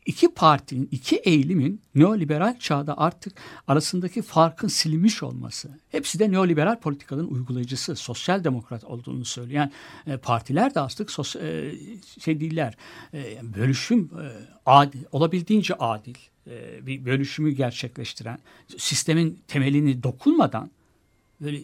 iki 0.05 0.33
partinin, 0.33 0.89
iki 0.91 1.15
eğilimin 1.15 1.81
neoliberal 1.95 2.59
çağda 2.59 2.97
artık 2.97 3.33
arasındaki 3.67 4.21
farkın 4.21 4.67
silinmiş 4.67 5.23
olması. 5.23 5.69
Hepsi 5.89 6.19
de 6.19 6.31
neoliberal 6.31 6.79
politikaların 6.79 7.27
uygulayıcısı, 7.27 7.95
sosyal 7.95 8.43
demokrat 8.43 8.83
olduğunu 8.83 9.25
söyleyen 9.25 9.71
e, 10.07 10.17
partiler 10.17 10.75
de 10.75 10.79
artık 10.79 11.11
sos, 11.11 11.35
e, 11.35 11.75
şey 12.19 12.39
değiller. 12.39 12.77
E, 13.13 13.39
bölüşüm 13.55 14.09
adil, 14.65 14.99
olabildiğince 15.11 15.75
adil 15.75 16.15
bir 16.81 17.05
bölüşümü 17.05 17.51
gerçekleştiren, 17.51 18.39
sistemin 18.77 19.39
temelini 19.47 20.03
dokunmadan 20.03 20.71
böyle 21.41 21.61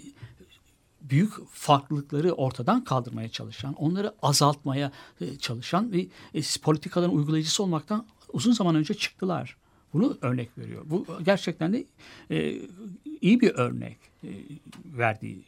büyük 1.02 1.34
farklılıkları 1.52 2.32
ortadan 2.32 2.84
kaldırmaya 2.84 3.30
çalışan, 3.30 3.74
onları 3.74 4.14
azaltmaya 4.22 4.92
çalışan 5.40 5.92
ve 5.92 6.08
politikaların 6.64 7.16
uygulayıcısı 7.16 7.64
olmaktan 7.64 8.06
uzun 8.34 8.52
zaman 8.52 8.76
önce 8.76 8.94
çıktılar. 8.94 9.58
Bunu 9.94 10.18
örnek 10.22 10.58
veriyor. 10.58 10.84
Bu 10.86 11.06
gerçekten 11.26 11.74
de 11.74 11.86
e, 12.32 12.62
iyi 13.22 13.42
bir 13.42 13.52
örnek 13.52 13.98
e, 14.24 14.30
verdiği 14.86 15.44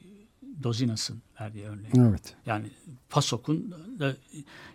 Dozinas'ın 0.64 1.22
verdiği 1.42 1.66
örnek. 1.66 1.92
Evet. 1.98 2.36
Yani 2.46 2.68
PASOK'un 3.10 3.76
da 4.00 4.16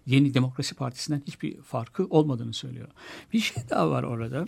yeni 0.07 0.35
Demokrasi 0.35 0.75
Partisi'nden 0.75 1.23
hiçbir 1.27 1.57
farkı 1.63 2.05
olmadığını 2.05 2.53
söylüyor. 2.53 2.89
Bir 3.33 3.41
şey 3.41 3.63
daha 3.71 3.91
var 3.91 4.03
orada. 4.03 4.47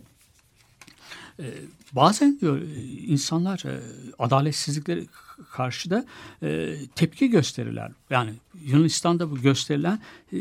Ee, 1.40 1.54
bazen 1.92 2.40
diyor 2.40 2.60
insanlar 3.06 3.62
e, 3.66 3.80
adaletsizlikleri 4.18 5.06
karşıda 5.52 6.04
e, 6.42 6.76
tepki 6.94 7.30
gösterirler. 7.30 7.92
Yani 8.10 8.34
Yunanistan'da 8.64 9.30
bu 9.30 9.40
gösterilen 9.40 10.00
e, 10.32 10.36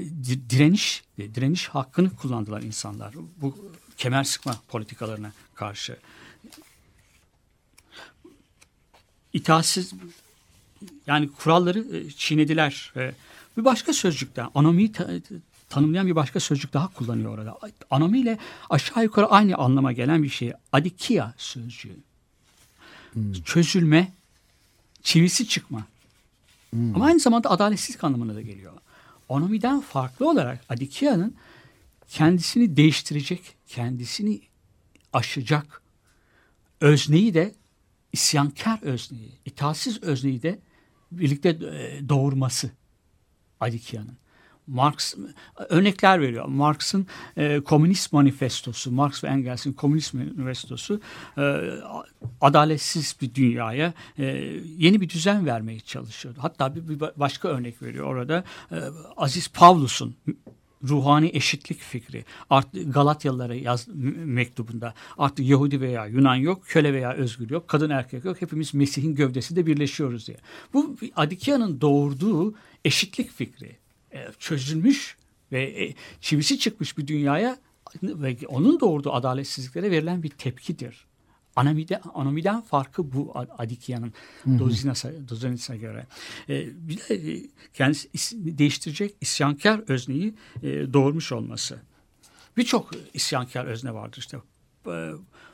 direniş 0.49 1.03
direniş 1.17 1.67
hakkını 1.67 2.15
kullandılar 2.15 2.61
insanlar. 2.61 3.13
Bu 3.41 3.57
kemer 3.97 4.23
sıkma 4.23 4.55
politikalarına 4.67 5.31
karşı. 5.55 5.97
İtaatsiz 9.33 9.93
yani 11.07 11.29
kuralları 11.31 11.97
e, 11.97 12.09
çiğnediler. 12.09 12.93
E, 12.95 13.13
bir 13.57 13.65
başka 13.65 13.93
sözcükten 13.93 14.49
anomi 14.55 14.91
tanımlayan 15.69 16.07
bir 16.07 16.15
başka 16.15 16.39
sözcük 16.39 16.73
daha 16.73 16.87
kullanıyor 16.87 17.37
orada. 17.37 17.57
Anomi 17.89 18.19
ile 18.19 18.37
aşağı 18.69 19.03
yukarı 19.03 19.27
aynı 19.27 19.55
anlama 19.55 19.91
gelen 19.91 20.23
bir 20.23 20.29
şey. 20.29 20.53
Adikia 20.71 21.33
sözcüğü. 21.37 21.97
Hmm. 23.13 23.33
Çözülme, 23.33 24.13
çivisi 25.05 25.47
çıkma. 25.47 25.85
Hmm. 26.69 26.95
Ama 26.95 27.05
aynı 27.05 27.19
zamanda 27.19 27.51
adaletsizlik 27.51 28.03
anlamına 28.03 28.35
da 28.35 28.41
geliyor. 28.41 28.73
Onomiden 29.29 29.81
farklı 29.81 30.29
olarak 30.29 30.65
Adikia'nın 30.69 31.35
kendisini 32.07 32.77
değiştirecek, 32.77 33.55
kendisini 33.67 34.41
aşacak 35.13 35.81
özneyi 36.81 37.33
de 37.33 37.55
isyankar 38.13 38.79
özneyi, 38.81 39.31
itaatsiz 39.45 40.03
özneyi 40.03 40.41
de 40.41 40.59
birlikte 41.11 41.49
e, 41.49 42.09
doğurması 42.09 42.71
Adikia'nın. 43.59 44.17
Marx 44.67 45.15
örnekler 45.69 46.21
veriyor. 46.21 46.45
Marx'ın 46.45 47.07
e, 47.37 47.59
Komünist 47.59 48.13
Manifestosu, 48.13 48.91
Marx 48.91 49.23
ve 49.23 49.27
Engels'in 49.27 49.73
Komünist 49.73 50.13
Manifestosu 50.13 51.01
e, 51.37 51.61
adaletsiz 52.41 53.15
bir 53.21 53.35
dünyaya 53.35 53.93
e, 54.17 54.25
yeni 54.77 55.01
bir 55.01 55.09
düzen 55.09 55.45
vermeye 55.45 55.79
çalışıyordu. 55.79 56.39
Hatta 56.41 56.75
bir, 56.75 56.87
bir 56.87 56.99
başka 57.15 57.47
örnek 57.47 57.81
veriyor 57.81 58.05
orada. 58.05 58.43
E, 58.71 58.77
Aziz 59.17 59.47
Pavlus'un 59.47 60.15
ruhani 60.83 61.31
eşitlik 61.33 61.79
fikri. 61.79 62.25
Artık 62.49 62.93
Galatyalılara 62.93 63.55
yaz 63.55 63.87
mektubunda 64.25 64.93
artık 65.17 65.45
Yahudi 65.45 65.81
veya 65.81 66.05
Yunan 66.05 66.35
yok, 66.35 66.65
köle 66.65 66.93
veya 66.93 67.13
özgür 67.13 67.49
yok, 67.49 67.67
kadın 67.67 67.89
erkek 67.89 68.25
yok. 68.25 68.41
Hepimiz 68.41 68.73
Mesih'in 68.73 69.15
gövdesinde 69.15 69.65
birleşiyoruz 69.65 70.27
diye. 70.27 70.37
Bu 70.73 70.95
Adikya'nın 71.15 71.81
doğurduğu 71.81 72.55
eşitlik 72.85 73.31
fikri. 73.31 73.77
E, 74.15 74.27
çözülmüş 74.39 75.17
ve 75.51 75.83
e, 75.83 75.95
çivisi 76.21 76.59
çıkmış 76.59 76.97
bir 76.97 77.07
dünyaya 77.07 77.57
ve 78.03 78.37
onun 78.47 78.79
doğurduğu 78.79 79.13
adaletsizliklere 79.13 79.91
verilen 79.91 80.23
bir 80.23 80.29
tepkidir. 80.29 81.05
Anamide, 81.55 81.99
anomiden 81.99 82.61
farkı 82.61 83.13
bu 83.13 83.33
Adikya'nın 83.57 84.13
Dozinas'a 85.29 85.75
göre. 85.75 86.05
E, 86.49 86.67
bir 86.87 86.97
de 86.97 87.33
e, 87.33 87.43
kendisi 87.73 88.57
değiştirecek 88.57 89.15
isyankar 89.21 89.81
özneyi 89.87 90.33
e, 90.63 90.93
doğurmuş 90.93 91.31
olması. 91.31 91.79
Birçok 92.57 92.91
isyankar 93.13 93.65
özne 93.65 93.93
vardır 93.93 94.17
işte. 94.17 94.37
E, 94.87 95.11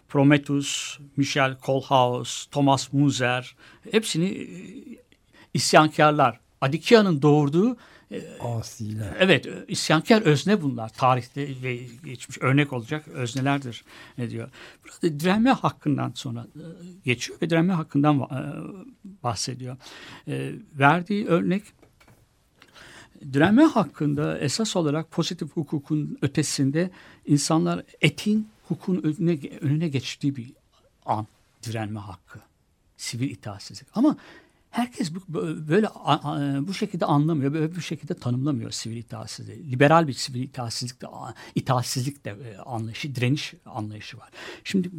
Prometheus, 0.09 0.99
Michel 1.17 1.57
Kohlhaas, 1.57 2.45
Thomas 2.45 2.93
Muser 2.93 3.55
hepsini 3.91 4.25
e, 4.25 4.47
isyankarlar. 5.53 6.39
Adikya'nın 6.61 7.21
doğurduğu 7.21 7.77
Asiler. 8.39 9.15
Evet, 9.19 9.47
isyankar 9.67 10.21
özne 10.21 10.61
bunlar. 10.61 10.89
Tarihte 10.89 11.47
ve 11.63 11.79
geçmiş 12.05 12.37
örnek 12.41 12.73
olacak 12.73 13.07
öznelerdir 13.07 13.83
ne 14.17 14.29
diyor. 14.29 14.49
Burada 14.83 15.19
direnme 15.19 15.51
hakkından 15.51 16.11
sonra 16.15 16.47
e, 16.55 16.63
geçiyor 17.05 17.41
ve 17.41 17.49
direnme 17.49 17.73
hakkından 17.73 18.19
e, 18.19 18.39
bahsediyor. 19.23 19.77
E, 20.27 20.51
verdiği 20.73 21.27
örnek 21.27 21.63
direnme 23.33 23.63
hakkında 23.63 24.39
esas 24.39 24.75
olarak 24.75 25.11
pozitif 25.11 25.51
hukukun 25.51 26.17
ötesinde 26.21 26.91
insanlar 27.25 27.83
etin 28.01 28.47
hukukun 28.67 29.01
önüne, 29.03 29.39
önüne 29.61 29.87
geçtiği 29.87 30.35
bir 30.35 30.51
an 31.05 31.27
direnme 31.63 31.99
hakkı. 31.99 32.39
Sivil 32.97 33.29
itaatsizlik. 33.29 33.87
Ama 33.93 34.17
herkes 34.71 35.11
bu, 35.15 35.21
böyle 35.69 35.87
bu 36.67 36.73
şekilde 36.73 37.05
anlamıyor, 37.05 37.53
böyle 37.53 37.75
bu 37.75 37.81
şekilde 37.81 38.13
tanımlamıyor 38.13 38.71
sivil 38.71 38.97
itaatsizliği. 38.97 39.71
Liberal 39.71 40.07
bir 40.07 40.13
sivil 40.13 40.41
itaatsizlik 40.41 41.01
de, 41.01 41.07
itaatsizlik 41.55 42.25
de 42.25 42.29
e, 42.29 42.57
anlayışı, 42.57 43.15
direniş 43.15 43.53
anlayışı 43.65 44.17
var. 44.17 44.29
Şimdi 44.63 44.89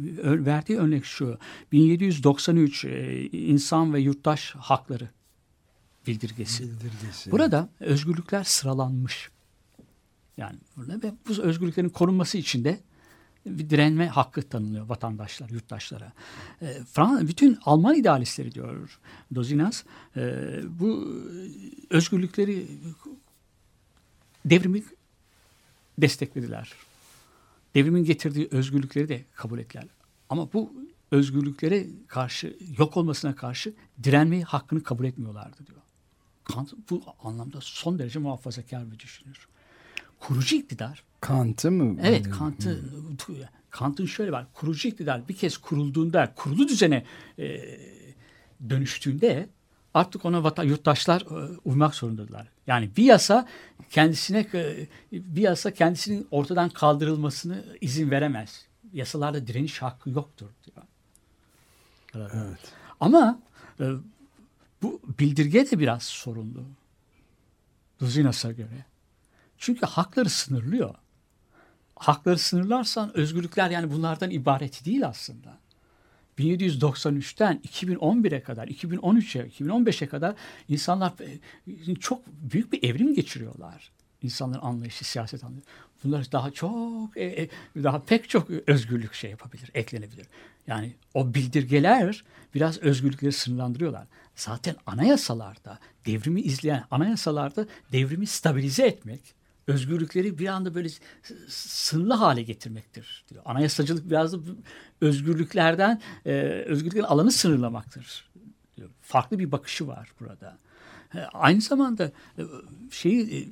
verdiği 0.45 0.77
örnek 0.77 1.05
şu, 1.05 1.37
1793 1.71 2.85
e, 2.85 3.21
insan 3.29 3.93
ve 3.93 3.99
yurttaş 3.99 4.55
hakları 4.55 5.09
bildirgesi. 6.07 6.63
bildirgesi. 6.63 7.31
Burada 7.31 7.69
özgürlükler 7.79 8.43
sıralanmış. 8.43 9.29
Yani 10.37 10.57
burada 10.77 11.07
ve 11.07 11.13
bu 11.27 11.41
özgürlüklerin 11.41 11.89
korunması 11.89 12.37
için 12.37 12.63
de 12.63 12.79
direnme 13.45 14.07
hakkı 14.07 14.41
tanınıyor 14.41 14.85
vatandaşlar, 14.85 15.49
yurttaşlara. 15.49 16.11
E, 16.61 16.73
Frans, 16.83 17.21
bütün 17.21 17.59
Alman 17.65 17.95
idealistleri 17.95 18.51
diyor 18.51 18.99
Dozinas, 19.35 19.83
e, 20.17 20.21
bu 20.79 21.21
özgürlükleri 21.89 22.67
devrimi 24.45 24.83
desteklediler. 25.97 26.73
Devrimin 27.75 28.03
getirdiği 28.03 28.47
özgürlükleri 28.51 29.09
de 29.09 29.25
kabul 29.35 29.59
ettiler. 29.59 29.85
Ama 30.29 30.53
bu 30.53 30.73
özgürlüklere 31.11 31.87
karşı, 32.07 32.57
yok 32.77 32.97
olmasına 32.97 33.35
karşı 33.35 33.73
direnmeyi 34.03 34.43
hakkını 34.43 34.83
kabul 34.83 35.05
etmiyorlardı 35.05 35.67
diyor. 35.67 35.81
Kant 36.43 36.73
bu 36.89 37.03
anlamda 37.23 37.57
son 37.61 37.99
derece 37.99 38.19
muhafazakar 38.19 38.91
bir 38.91 38.99
düşünür. 38.99 39.47
Kurucu 40.19 40.55
iktidar. 40.55 41.03
Kant'ı 41.23 41.71
mı? 41.71 41.99
Evet 42.03 42.29
Kant'ı. 42.29 42.83
Kant'ın 43.69 44.05
şöyle 44.05 44.31
var. 44.31 44.45
Kurucu 44.53 44.87
iktidar 44.87 45.27
bir 45.27 45.35
kez 45.35 45.57
kurulduğunda, 45.57 46.33
kurulu 46.35 46.67
düzene 46.67 47.05
e, 47.39 47.61
dönüştüğünde 48.69 49.49
artık 49.93 50.25
ona 50.25 50.43
vatan, 50.43 50.63
yurttaşlar 50.63 51.21
e, 51.21 51.57
uymak 51.65 51.95
zorundadılar. 51.95 52.47
Yani 52.67 52.89
bir 52.97 53.03
yasa 53.03 53.47
kendisine 53.89 54.47
e, 54.53 54.87
bir 55.11 55.41
yasa 55.41 55.71
kendisinin 55.71 56.27
ortadan 56.31 56.69
kaldırılmasını 56.69 57.65
izin 57.81 58.11
veremez. 58.11 58.65
Yasalarda 58.93 59.47
direniş 59.47 59.81
hakkı 59.81 60.09
yoktur 60.09 60.49
diyor. 60.65 60.85
Evet. 62.15 62.59
Ama 62.99 63.39
e, 63.79 63.91
bu 64.81 65.01
bildirge 65.19 65.71
de 65.71 65.79
biraz 65.79 66.03
sorunlu. 66.03 66.63
Duzinas'a 67.99 68.51
göre. 68.51 68.85
Çünkü 69.57 69.85
hakları 69.85 70.29
sınırlıyor. 70.29 70.95
Hakları 72.03 72.37
sınırlarsan 72.37 73.17
özgürlükler 73.17 73.69
yani 73.69 73.91
bunlardan 73.91 74.29
ibaret 74.29 74.85
değil 74.85 75.07
aslında. 75.07 75.57
1793'ten 76.39 77.61
2011'e 77.67 78.43
kadar, 78.43 78.67
2013'e, 78.67 79.47
2015'e 79.47 80.07
kadar 80.07 80.35
insanlar 80.69 81.13
e, 81.89 81.95
çok 81.95 82.27
büyük 82.27 82.73
bir 82.73 82.83
evrim 82.83 83.13
geçiriyorlar. 83.13 83.91
İnsanların 84.21 84.61
anlayışı, 84.61 85.05
siyaset 85.05 85.43
anlayışı. 85.43 85.67
Bunlar 86.03 86.31
daha 86.31 86.51
çok, 86.51 87.17
e, 87.17 87.23
e, 87.23 87.49
daha 87.83 88.03
pek 88.03 88.29
çok 88.29 88.49
özgürlük 88.49 89.13
şey 89.13 89.31
yapabilir, 89.31 89.71
eklenebilir. 89.73 90.27
Yani 90.67 90.93
o 91.13 91.33
bildirgeler 91.33 92.23
biraz 92.55 92.77
özgürlükleri 92.77 93.31
sınırlandırıyorlar. 93.31 94.07
Zaten 94.35 94.75
anayasalarda, 94.85 95.79
devrimi 96.05 96.41
izleyen 96.41 96.83
anayasalarda 96.91 97.67
devrimi 97.91 98.27
stabilize 98.27 98.87
etmek, 98.87 99.42
özgürlükleri 99.67 100.37
bir 100.37 100.47
anda 100.47 100.75
böyle 100.75 100.89
sınırlı 101.47 102.13
hale 102.13 102.43
getirmektir. 102.43 103.25
Diyor. 103.29 103.41
Anayasacılık 103.45 104.09
biraz 104.09 104.33
da 104.33 104.37
özgürlüklerden, 105.01 106.01
e, 106.25 106.31
özgürlüklerin 106.65 107.05
alanı 107.05 107.31
sınırlamaktır. 107.31 108.29
Diyor. 108.77 108.89
Farklı 109.01 109.39
bir 109.39 109.51
bakışı 109.51 109.87
var 109.87 110.11
burada. 110.19 110.57
E, 111.15 111.19
aynı 111.19 111.61
zamanda 111.61 112.11
e, 112.37 112.43
şeyi 112.91 113.47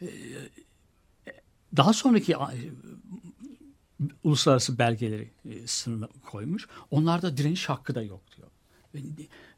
e, 0.00 0.06
e, 0.06 0.10
daha 1.76 1.92
sonraki 1.92 2.36
uluslararası 4.24 4.78
belgeleri 4.78 5.30
e, 5.44 5.66
sınırına 5.66 6.08
koymuş. 6.30 6.68
Onlarda 6.90 7.36
direniş 7.36 7.68
hakkı 7.68 7.94
da 7.94 8.02
yok 8.02 8.20
diyor. 8.36 8.48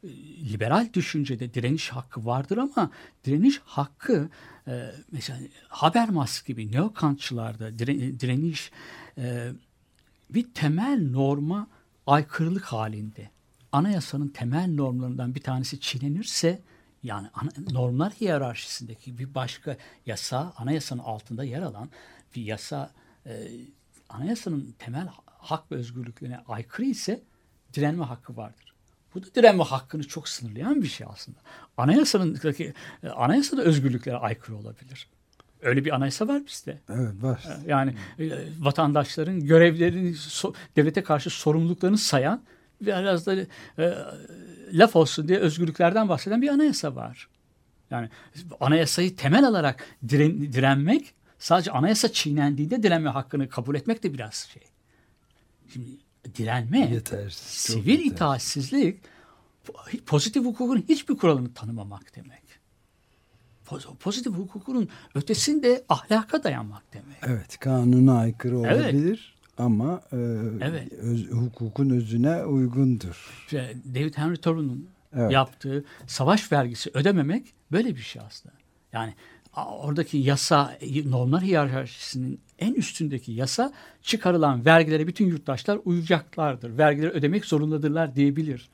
E, 0.03 0.07
liberal 0.53 0.89
düşüncede 0.93 1.53
direniş 1.53 1.89
hakkı 1.89 2.25
vardır 2.25 2.57
ama 2.57 2.91
direniş 3.25 3.59
hakkı 3.65 4.29
e, 4.67 4.91
mesela 5.11 5.39
Habermas 5.67 6.43
gibi 6.43 6.71
neokantçılarda 6.71 7.79
direniş 7.79 8.71
bir 10.29 10.53
temel 10.53 11.09
norma 11.11 11.67
aykırılık 12.07 12.63
halinde. 12.63 13.29
Anayasanın 13.71 14.27
temel 14.27 14.73
normlarından 14.73 15.35
bir 15.35 15.39
tanesi 15.39 15.79
çiğnenirse 15.79 16.61
yani 17.03 17.27
normlar 17.71 18.13
hiyerarşisindeki 18.13 19.17
bir 19.17 19.35
başka 19.35 19.77
yasa, 20.05 20.53
anayasanın 20.57 21.01
altında 21.01 21.43
yer 21.43 21.61
alan 21.61 21.89
bir 22.35 22.41
yasa 22.41 22.91
anayasanın 24.09 24.75
temel 24.79 25.07
hak 25.25 25.71
ve 25.71 25.75
özgürlüklerine 25.75 26.39
aykırı 26.47 26.85
ise 26.85 27.23
direnme 27.73 28.05
hakkı 28.05 28.37
vardır. 28.37 28.70
Bu 29.15 29.23
da 29.23 29.25
direnme 29.35 29.63
hakkını 29.63 30.03
çok 30.07 30.29
sınırlayan 30.29 30.81
bir 30.81 30.87
şey 30.87 31.07
aslında. 31.09 31.37
Anayasanın 31.77 32.39
anayasada 33.15 33.61
özgürlüklere 33.61 34.17
aykırı 34.17 34.55
olabilir. 34.55 35.07
Öyle 35.61 35.85
bir 35.85 35.95
anayasa 35.95 36.27
var 36.27 36.41
bizde. 36.47 36.77
Evet 36.89 37.13
var. 37.21 37.43
E, 37.65 37.71
yani 37.71 37.95
e, 38.19 38.31
vatandaşların 38.59 39.39
görevlerini 39.45 40.15
devlete 40.75 41.03
karşı 41.03 41.29
sorumluluklarını 41.29 41.97
sayan 41.97 42.41
biraz 42.81 43.25
da 43.25 43.35
e, 43.79 43.97
laf 44.73 44.95
olsun 44.95 45.27
diye 45.27 45.37
özgürlüklerden 45.37 46.09
bahseden 46.09 46.41
bir 46.41 46.49
anayasa 46.49 46.95
var. 46.95 47.27
Yani 47.91 48.09
anayasayı 48.59 49.15
temel 49.15 49.47
alarak 49.47 49.85
diren, 50.09 50.53
direnmek 50.53 51.13
sadece 51.39 51.71
anayasa 51.71 52.11
çiğnendiğinde 52.11 52.83
direnme 52.83 53.09
hakkını 53.09 53.49
kabul 53.49 53.75
etmek 53.75 54.03
de 54.03 54.13
biraz 54.13 54.33
şey. 54.33 54.63
Şimdi 55.73 55.89
direnme, 56.35 56.79
yetersiz, 56.79 57.35
sivil 57.35 57.89
yetersiz. 57.89 58.11
itaatsizlik 58.11 58.99
pozitif 60.05 60.45
hukukun 60.45 60.85
hiçbir 60.89 61.17
kuralını 61.17 61.53
tanımamak 61.53 62.15
demek. 62.15 62.41
Pozitif 63.99 64.33
hukukun 64.33 64.89
ötesinde 65.15 65.83
ahlaka 65.89 66.43
dayanmak 66.43 66.83
demek. 66.93 67.17
Evet, 67.27 67.57
kanuna 67.59 68.17
aykırı 68.17 68.59
olabilir 68.59 69.35
evet. 69.37 69.59
ama 69.59 70.01
e, 70.11 70.17
evet. 70.61 70.93
öz, 70.93 71.31
hukukun 71.31 71.89
özüne 71.89 72.43
uygundur. 72.43 73.47
David 73.95 74.17
Henry 74.17 74.37
Thoreau'nun 74.37 74.89
evet. 75.13 75.31
yaptığı 75.31 75.85
savaş 76.07 76.51
vergisi 76.51 76.91
ödememek 76.93 77.53
böyle 77.71 77.95
bir 77.95 78.01
şey 78.01 78.21
aslında. 78.21 78.55
Yani 78.93 79.13
oradaki 79.55 80.17
yasa, 80.17 80.77
normlar 81.05 81.41
hiyerarşisinin 81.41 82.41
en 82.59 82.73
üstündeki 82.73 83.31
yasa 83.31 83.73
çıkarılan 84.01 84.65
vergilere 84.65 85.07
bütün 85.07 85.25
yurttaşlar 85.25 85.79
uyacaklardır. 85.85 86.77
Vergileri 86.77 87.11
ödemek 87.11 87.45
zorundadırlar 87.45 88.15
diyebilir. 88.15 88.69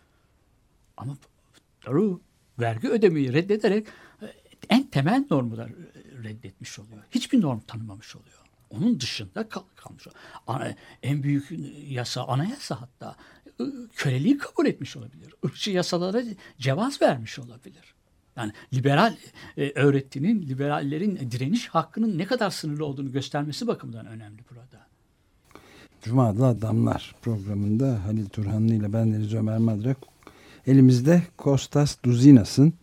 Ama 0.97 1.17
doğru 1.85 2.21
vergi 2.59 2.89
ödemeyi 2.89 3.33
reddederek 3.33 3.87
e, 4.21 4.25
en 4.69 4.83
temel 4.83 5.25
normu 5.31 5.57
da 5.57 5.69
reddetmiş 6.23 6.79
oluyor. 6.79 7.03
Hiçbir 7.11 7.41
norm 7.41 7.59
tanımamış 7.59 8.15
oluyor. 8.15 8.37
Onun 8.69 8.99
dışında 8.99 9.49
kal 9.49 9.63
kalmış. 9.75 10.07
En 11.03 11.23
büyük 11.23 11.51
yasa 11.87 12.23
anayasa 12.23 12.81
hatta 12.81 13.15
köleliği 13.95 14.37
kabul 14.37 14.65
etmiş 14.65 14.97
olabilir. 14.97 15.33
Irkçı 15.43 15.71
yasalara 15.71 16.23
cevaz 16.59 17.01
vermiş 17.01 17.39
olabilir. 17.39 17.96
Yani 18.38 18.52
liberal 18.73 19.15
e, 19.58 19.71
öğretinin, 19.76 20.41
liberallerin 20.41 21.32
direniş 21.32 21.67
hakkının 21.67 22.17
ne 22.17 22.26
kadar 22.26 22.50
sınırlı 22.50 22.86
olduğunu 22.86 23.12
göstermesi 23.12 23.67
bakımından 23.67 24.06
önemli 24.06 24.39
burada. 24.50 24.88
Cuma 26.02 26.28
Adlı 26.28 26.47
Adamlar 26.47 27.15
programında 27.21 28.06
Halil 28.06 28.26
Turhanlı 28.26 28.73
ile 28.73 28.93
ben 28.93 29.13
Deniz 29.13 29.34
Ömer 29.34 29.58
Madrak 29.58 29.97
elimizde 30.67 31.23
Kostas 31.38 31.97
Duzinas'ın 32.06 32.73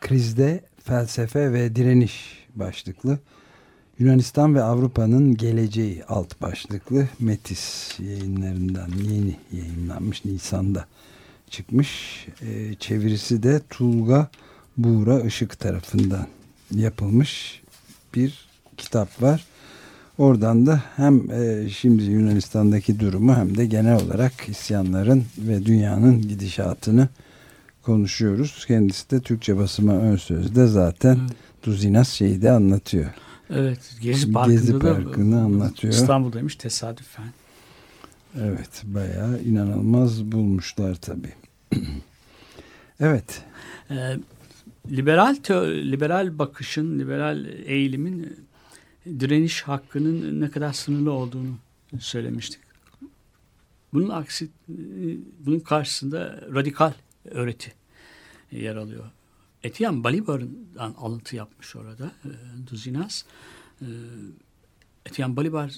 Krizde 0.00 0.64
Felsefe 0.82 1.52
ve 1.52 1.76
Direniş 1.76 2.46
başlıklı 2.54 3.18
Yunanistan 3.98 4.54
ve 4.54 4.62
Avrupa'nın 4.62 5.36
Geleceği 5.36 6.04
alt 6.04 6.42
başlıklı 6.42 7.08
Metis 7.20 8.00
yayınlarından 8.00 8.88
yeni 8.88 9.36
yayınlanmış 9.52 10.24
Nisan'da 10.24 10.86
çıkmış. 11.50 12.26
E, 12.40 12.74
çevirisi 12.74 13.42
de 13.42 13.60
Tulga 13.70 14.30
Buğra 14.76 15.20
Işık 15.20 15.58
tarafından 15.58 16.26
yapılmış 16.70 17.62
bir 18.14 18.48
kitap 18.76 19.22
var. 19.22 19.44
Oradan 20.18 20.66
da 20.66 20.82
hem 20.96 21.30
e, 21.30 21.68
şimdi 21.70 22.04
Yunanistan'daki 22.04 23.00
durumu 23.00 23.36
hem 23.36 23.56
de 23.56 23.66
genel 23.66 24.02
olarak 24.02 24.48
isyanların 24.48 25.24
ve 25.38 25.66
dünyanın 25.66 26.22
gidişatını 26.22 27.08
konuşuyoruz. 27.82 28.64
Kendisi 28.66 29.10
de 29.10 29.20
Türkçe 29.20 29.56
basıma 29.56 29.92
ön 29.92 30.16
sözde 30.16 30.66
zaten 30.66 31.18
Evet. 31.20 31.36
Duzinas 31.64 32.08
şeyi 32.08 32.42
de 32.42 32.50
anlatıyor. 32.50 33.10
Evet. 33.50 33.96
Gezi 34.02 34.32
Parkı'nda 34.32 34.54
Gezi 34.54 34.74
da 34.74 34.78
Parkı'nı 34.78 35.40
anlatıyor. 35.40 35.92
İstanbul'daymış 35.92 36.56
tesadüfen. 36.56 37.32
Evet 38.40 38.82
bayağı 38.84 39.40
inanılmaz 39.40 40.24
bulmuşlar 40.24 40.94
tabii. 40.94 41.32
evet 43.00 43.42
Ee, 43.90 44.16
liberal 44.90 45.36
liberal 45.64 46.38
bakışın, 46.38 46.98
liberal 46.98 47.44
eğilimin 47.46 48.22
e, 49.06 49.20
direniş 49.20 49.62
hakkının 49.62 50.40
ne 50.40 50.50
kadar 50.50 50.72
sınırlı 50.72 51.12
olduğunu 51.12 51.58
söylemiştik. 52.00 52.60
Bunun 53.92 54.08
aksi, 54.08 54.44
e, 54.44 54.48
bunun 55.38 55.60
karşısında 55.60 56.40
radikal 56.54 56.92
öğreti 57.24 57.72
yer 58.50 58.76
alıyor. 58.76 59.04
Etienne 59.62 60.04
Balibar'dan 60.04 60.94
alıntı 60.98 61.36
yapmış 61.36 61.76
orada 61.76 62.12
e, 62.24 62.30
Duzinas. 62.70 63.24
E, 63.80 63.86
Etienne 65.06 65.36
Balibar 65.36 65.74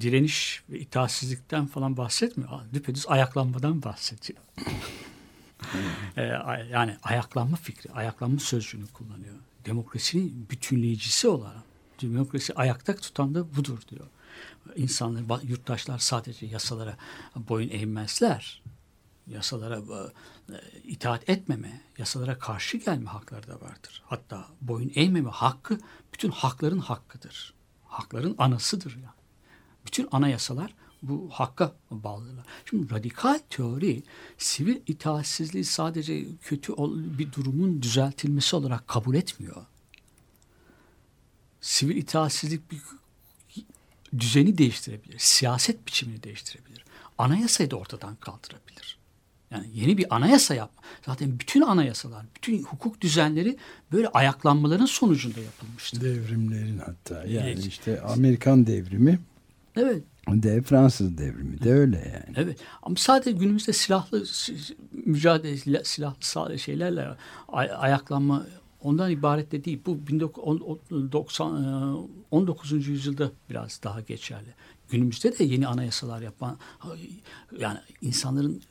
direniş 0.00 0.62
ve 0.70 0.78
itaatsizlikten 0.78 1.66
falan 1.66 1.96
bahsetmiyor. 1.96 2.50
Düpedüz 2.74 3.04
ayaklanmadan 3.08 3.82
bahsediyor. 3.82 4.40
Ee, 6.16 6.22
yani 6.70 6.96
ayaklanma 7.02 7.56
fikri, 7.56 7.92
ayaklanma 7.92 8.38
sözcüğünü 8.38 8.86
kullanıyor. 8.86 9.34
Demokrasinin 9.66 10.46
bütünleyicisi 10.50 11.28
olarak 11.28 11.70
demokrasi 12.02 12.54
ayakta 12.54 12.96
tutan 12.96 13.34
da 13.34 13.56
budur 13.56 13.78
diyor. 13.90 14.06
İnsanlar, 14.76 15.42
yurttaşlar 15.42 15.98
sadece 15.98 16.46
yasalara 16.46 16.96
boyun 17.36 17.70
eğmezler. 17.70 18.62
Yasalara 19.26 19.76
e, 19.78 20.10
itaat 20.84 21.28
etmeme, 21.28 21.80
yasalara 21.98 22.38
karşı 22.38 22.76
gelme 22.76 23.10
hakları 23.10 23.48
da 23.48 23.60
vardır. 23.60 24.02
Hatta 24.06 24.46
boyun 24.60 24.92
eğmeme 24.94 25.30
hakkı 25.30 25.78
bütün 26.12 26.30
hakların 26.30 26.78
hakkıdır. 26.78 27.54
Hakların 27.84 28.34
anasıdır 28.38 28.94
yani. 28.94 29.20
Bütün 29.86 30.08
anayasalar 30.12 30.74
bu 31.02 31.28
hakka 31.32 31.72
bağlılar. 31.90 32.44
Şimdi 32.70 32.94
radikal 32.94 33.38
teori 33.50 34.02
sivil 34.38 34.76
itaatsizliği 34.86 35.64
sadece 35.64 36.24
kötü 36.42 36.72
bir 37.18 37.32
durumun 37.32 37.82
düzeltilmesi 37.82 38.56
olarak 38.56 38.88
kabul 38.88 39.14
etmiyor. 39.14 39.66
Sivil 41.60 41.96
itaatsizlik 41.96 42.70
bir 42.70 42.80
düzeni 44.18 44.58
değiştirebilir. 44.58 45.18
Siyaset 45.18 45.86
biçimini 45.86 46.22
değiştirebilir. 46.22 46.84
Anayasayı 47.18 47.70
da 47.70 47.76
ortadan 47.76 48.16
kaldırabilir. 48.16 48.98
Yani 49.50 49.66
yeni 49.74 49.98
bir 49.98 50.14
anayasa 50.16 50.54
yapma. 50.54 50.82
Zaten 51.06 51.38
bütün 51.38 51.60
anayasalar, 51.60 52.26
bütün 52.36 52.62
hukuk 52.62 53.00
düzenleri 53.00 53.56
böyle 53.92 54.08
ayaklanmaların 54.08 54.86
sonucunda 54.86 55.40
yapılmıştır. 55.40 56.00
devrimlerin 56.00 56.78
hatta 56.78 57.24
yani 57.24 57.50
Evet. 57.50 57.66
işte 57.66 58.00
Amerikan 58.00 58.66
devrimi 58.66 59.18
Evet. 59.76 60.02
De 60.42 60.62
Fransız 60.62 61.18
devrimi 61.18 61.60
de 61.60 61.72
öyle 61.72 61.96
yani. 61.96 62.34
Evet 62.36 62.58
ama 62.82 62.96
sadece 62.96 63.32
günümüzde 63.32 63.72
silahlı 63.72 64.26
si- 64.26 64.56
mücadele 64.92 65.84
silahlı 65.84 66.58
şeylerle 66.58 67.08
ay- 67.48 67.70
ayaklanma 67.76 68.46
ondan 68.82 69.10
ibaret 69.10 69.52
de 69.52 69.64
değil. 69.64 69.80
Bu 69.86 70.06
1990 70.06 72.08
19. 72.30 72.88
yüzyılda 72.88 73.30
biraz 73.50 73.80
daha 73.84 74.00
geçerli. 74.00 74.54
Günümüzde 74.90 75.38
de 75.38 75.44
yeni 75.44 75.66
anayasalar 75.66 76.20
yapan 76.22 76.58
yani 77.58 77.78
insanların 78.02 78.62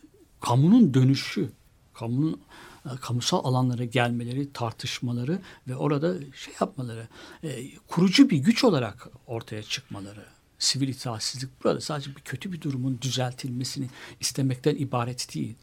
kamunun 0.41 0.93
dönüşü, 0.93 1.50
kamunun 1.93 2.41
e, 2.86 2.89
kamusal 3.02 3.45
alanlara 3.45 3.86
gelmeleri, 3.86 4.54
tartışmaları 4.54 5.39
ve 5.67 5.76
orada 5.76 6.15
şey 6.36 6.54
yapmaları, 6.62 7.08
e, 7.43 7.78
kurucu 7.78 8.30
bir 8.30 8.38
güç 8.38 8.63
olarak 8.63 9.08
ortaya 9.28 9.63
çıkmaları. 9.63 10.24
Sivil 10.60 10.88
itaatsizlik 10.88 11.63
burada 11.63 11.82
sadece 11.82 12.15
bir 12.15 12.22
kötü 12.22 12.52
bir 12.52 12.62
durumun 12.62 13.00
düzeltilmesini 13.02 13.89
istemekten 14.19 14.76
ibaret 14.76 15.36
değil. 15.36 15.56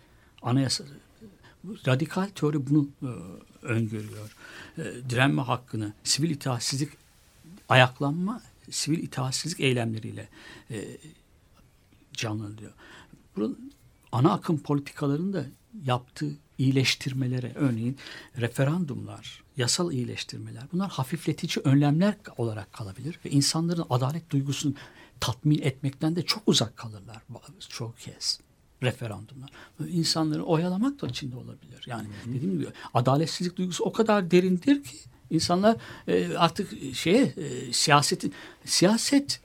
Anayasa 0.42 0.84
radikal 1.86 2.28
teori 2.28 2.66
bunu 2.66 2.88
e, 3.02 3.10
öngörüyor. 3.66 4.36
E, 4.78 4.82
direnme 5.10 5.42
hakkını, 5.42 5.92
sivil 6.04 6.30
itaatsizlik 6.30 6.92
ayaklanma, 7.68 8.42
sivil 8.70 8.98
itaatsizlik 8.98 9.60
eylemleriyle 9.60 10.28
e, 10.70 10.98
canlandırıyor. 12.12 12.72
Bunun 13.36 13.72
ana 14.12 14.32
akım 14.32 14.58
politikalarının 14.58 15.32
da 15.32 15.44
yaptığı 15.84 16.32
iyileştirmelere, 16.58 17.52
örneğin 17.54 17.98
referandumlar, 18.36 19.42
yasal 19.56 19.92
iyileştirmeler, 19.92 20.62
bunlar 20.72 20.90
hafifletici 20.90 21.62
önlemler 21.64 22.14
olarak 22.36 22.72
kalabilir 22.72 23.18
ve 23.24 23.30
insanların 23.30 23.84
adalet 23.90 24.30
duygusunu 24.30 24.74
tatmin 25.20 25.62
etmekten 25.62 26.16
de 26.16 26.22
çok 26.22 26.42
uzak 26.46 26.76
kalırlar 26.76 27.22
çoğu 27.68 27.94
kez 27.94 28.40
referandumlar. 28.82 29.50
İnsanları 29.88 30.44
oyalamak 30.44 31.02
da 31.02 31.06
içinde 31.06 31.36
olabilir. 31.36 31.84
Yani 31.86 32.08
dediğim 32.26 32.58
gibi 32.58 32.66
adaletsizlik 32.94 33.56
duygusu 33.56 33.84
o 33.84 33.92
kadar 33.92 34.30
derindir 34.30 34.84
ki 34.84 34.96
insanlar 35.30 35.76
e, 36.08 36.36
artık 36.36 36.94
şeye 36.94 37.22
e, 37.22 37.72
siyasetin 37.72 38.34
siyaset 38.64 39.40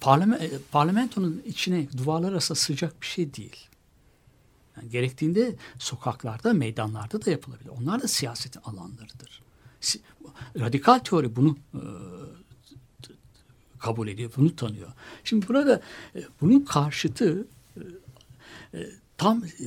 parlament, 0.00 0.42
parlamentonun 0.72 1.42
içine 1.46 1.86
duvarlar 1.98 2.32
arasında 2.32 2.58
sıcak 2.58 3.02
bir 3.02 3.06
şey 3.06 3.34
değil. 3.34 3.69
Yani 4.80 4.90
gerektiğinde 4.90 5.56
sokaklarda, 5.78 6.52
meydanlarda 6.52 7.24
da 7.24 7.30
yapılabilir. 7.30 7.70
Onlar 7.80 8.02
da 8.02 8.08
siyasetin 8.08 8.60
alanlarıdır. 8.60 9.42
Radikal 10.58 10.98
teori 10.98 11.36
bunu 11.36 11.56
e, 11.74 11.82
kabul 13.78 14.08
ediyor, 14.08 14.30
bunu 14.36 14.56
tanıyor. 14.56 14.92
Şimdi 15.24 15.48
burada 15.48 15.82
e, 16.14 16.24
bunun 16.40 16.60
karşıtı 16.60 17.46
e, 17.76 17.80
e, 18.78 18.90
tam 19.16 19.44
e, 19.44 19.66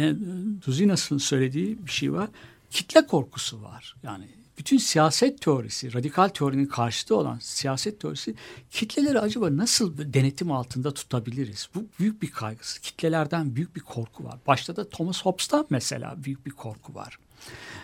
yani 0.00 0.18
Duzinas'ın 0.66 1.18
söylediği 1.18 1.86
bir 1.86 1.90
şey 1.90 2.12
var. 2.12 2.28
Kitle 2.70 3.06
korkusu 3.06 3.62
var. 3.62 3.96
Yani 4.02 4.28
bütün 4.58 4.78
siyaset 4.78 5.40
teorisi, 5.40 5.94
radikal 5.94 6.28
teorinin 6.28 6.66
karşıtı 6.66 7.16
olan 7.16 7.38
siyaset 7.38 8.00
teorisi 8.00 8.34
kitleleri 8.70 9.20
acaba 9.20 9.56
nasıl 9.56 10.14
denetim 10.14 10.52
altında 10.52 10.94
tutabiliriz? 10.94 11.68
Bu 11.74 11.86
büyük 11.98 12.22
bir 12.22 12.30
kaygısı. 12.30 12.80
Kitlelerden 12.80 13.56
büyük 13.56 13.76
bir 13.76 13.80
korku 13.80 14.24
var. 14.24 14.38
Başta 14.46 14.76
da 14.76 14.88
Thomas 14.88 15.22
Hobbes'tan 15.22 15.66
mesela 15.70 16.24
büyük 16.24 16.46
bir 16.46 16.50
korku 16.50 16.94
var. 16.94 17.18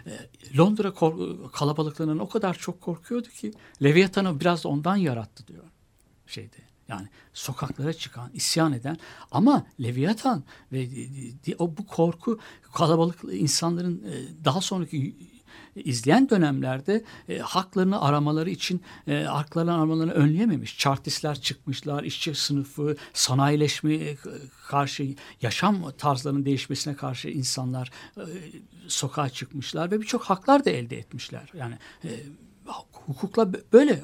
E, 0.06 0.11
Londra 0.59 0.94
kalabalıklarından 1.52 2.18
o 2.18 2.28
kadar 2.28 2.54
çok 2.54 2.80
korkuyordu 2.80 3.28
ki 3.28 3.52
Leviathan'ı 3.83 4.40
biraz 4.40 4.64
da 4.64 4.68
ondan 4.68 4.96
yarattı 4.96 5.46
diyor 5.46 5.64
şeyde. 6.26 6.56
Yani 6.88 7.09
sokaklara 7.35 7.92
çıkan, 7.92 8.30
isyan 8.35 8.72
eden 8.72 8.96
ama 9.30 9.66
Leviathan 9.80 10.44
ve 10.72 10.88
o 11.59 11.76
bu 11.76 11.87
korku 11.87 12.38
kalabalık 12.72 13.18
insanların 13.33 14.04
e, 14.06 14.44
daha 14.44 14.61
sonraki 14.61 15.16
izleyen 15.76 16.30
dönemlerde 16.30 17.04
e, 17.28 17.38
haklarını 17.38 18.00
aramaları 18.00 18.50
için 18.50 18.82
e, 19.08 19.22
haklarını 19.22 19.74
aramalarını 19.74 20.12
önleyememiş. 20.12 20.78
Chartistler 20.78 21.40
çıkmışlar, 21.40 22.04
işçi 22.04 22.34
sınıfı, 22.34 22.96
sanayileşmeye 23.12 24.16
karşı, 24.68 25.14
yaşam 25.42 25.92
tarzlarının 25.98 26.44
değişmesine 26.44 26.94
karşı 26.94 27.28
insanlar 27.28 27.90
e, 28.16 28.22
sokağa 28.88 29.28
çıkmışlar 29.28 29.90
ve 29.90 30.00
birçok 30.00 30.22
haklar 30.22 30.64
da 30.64 30.70
elde 30.70 30.98
etmişler. 30.98 31.52
Yani 31.54 31.74
e, 32.04 32.10
hukukla 33.06 33.52
böyle 33.72 33.92
e, 33.92 34.02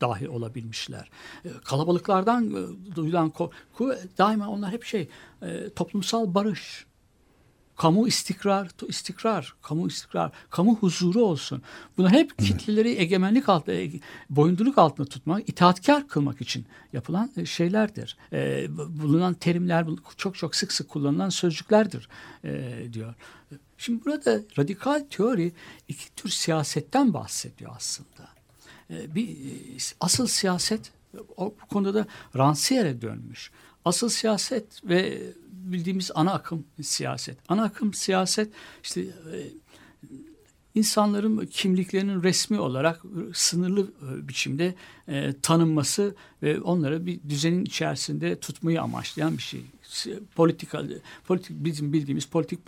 dahi 0.00 0.28
olabilmişler. 0.28 1.10
E, 1.44 1.48
Kalabalıklardan 1.64 2.50
e, 2.50 2.94
duyulan 2.96 3.30
korku 3.30 3.94
daima 4.18 4.48
onlar 4.48 4.72
hep 4.72 4.84
şey 4.84 5.08
e, 5.42 5.70
toplumsal 5.70 6.34
barış, 6.34 6.86
kamu 7.76 8.08
istikrar, 8.08 8.70
istikrar, 8.88 9.54
kamu 9.62 9.86
istikrar, 9.86 10.32
kamu 10.50 10.76
huzuru 10.76 11.22
olsun. 11.22 11.62
Bunlar 11.96 12.12
hep 12.12 12.38
kitleleri 12.38 12.88
egemenlik 12.88 13.48
altında, 13.48 13.76
e, 13.76 13.90
boyunduruk 14.30 14.78
altında 14.78 15.08
tutmak, 15.08 15.48
itaatkar 15.48 16.08
kılmak 16.08 16.40
için 16.40 16.66
yapılan 16.92 17.30
e, 17.36 17.46
şeylerdir. 17.46 18.16
E, 18.32 18.66
bulunan 19.02 19.34
terimler 19.34 19.86
çok 20.16 20.36
çok 20.36 20.56
sık 20.56 20.72
sık 20.72 20.88
kullanılan 20.88 21.28
sözcüklerdir 21.28 22.08
e, 22.44 22.72
diyor. 22.92 23.14
Şimdi 23.78 24.04
burada 24.04 24.40
radikal 24.58 25.04
teori 25.10 25.52
iki 25.88 26.14
tür 26.14 26.28
siyasetten 26.28 27.14
bahsediyor 27.14 27.72
aslında. 27.76 28.28
E, 28.90 29.14
bir 29.14 29.36
asıl 30.00 30.26
siyaset 30.26 30.92
o, 31.36 31.54
bu 31.62 31.66
konuda 31.66 31.94
da 31.94 32.06
Rancière'e 32.34 33.00
dönmüş. 33.00 33.50
Asıl 33.84 34.08
siyaset 34.08 34.84
ve 34.84 35.22
bildiğimiz 35.72 36.10
ana 36.14 36.32
akım 36.32 36.64
siyaset. 36.82 37.38
Ana 37.48 37.62
akım 37.62 37.94
siyaset 37.94 38.52
işte 38.82 39.00
e, 39.00 39.36
insanların 40.74 41.46
kimliklerinin 41.46 42.22
resmi 42.22 42.60
olarak 42.60 43.02
sınırlı 43.32 43.80
e, 43.82 44.28
biçimde 44.28 44.74
e, 45.08 45.32
tanınması 45.42 46.14
ve 46.42 46.60
onları 46.60 47.06
bir 47.06 47.20
düzenin 47.28 47.64
içerisinde 47.64 48.40
tutmayı 48.40 48.82
amaçlayan 48.82 49.36
bir 49.36 49.42
şey. 49.42 49.64
Politika, 50.34 50.82
politik 51.26 51.50
bizim 51.50 51.92
bildiğimiz 51.92 52.24
politik 52.24 52.66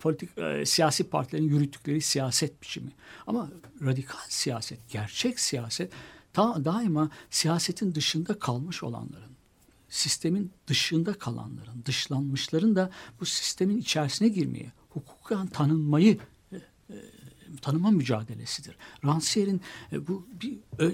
politik 0.00 0.30
siyasi 0.64 1.04
partilerin 1.04 1.48
yürüttükleri 1.48 2.00
siyaset 2.00 2.62
biçimi. 2.62 2.90
Ama 3.26 3.50
radikal 3.84 4.18
siyaset, 4.28 4.78
gerçek 4.90 5.40
siyaset 5.40 5.92
daima 6.36 7.10
siyasetin 7.30 7.94
dışında 7.94 8.38
kalmış 8.38 8.82
olanların 8.82 9.37
sistemin 9.88 10.52
dışında 10.66 11.12
kalanların, 11.12 11.84
dışlanmışların 11.84 12.76
da 12.76 12.90
bu 13.20 13.24
sistemin 13.24 13.78
içerisine 13.78 14.28
girmeyi, 14.28 14.72
hukuken 14.90 15.46
tanınmayı 15.46 16.18
e, 16.52 16.56
e, 16.56 16.96
tanıma 17.62 17.90
mücadelesidir. 17.90 18.76
Rancière'in 19.04 19.60
e, 19.92 20.06
bu 20.06 20.26
bir 20.42 20.58
ö, 20.78 20.92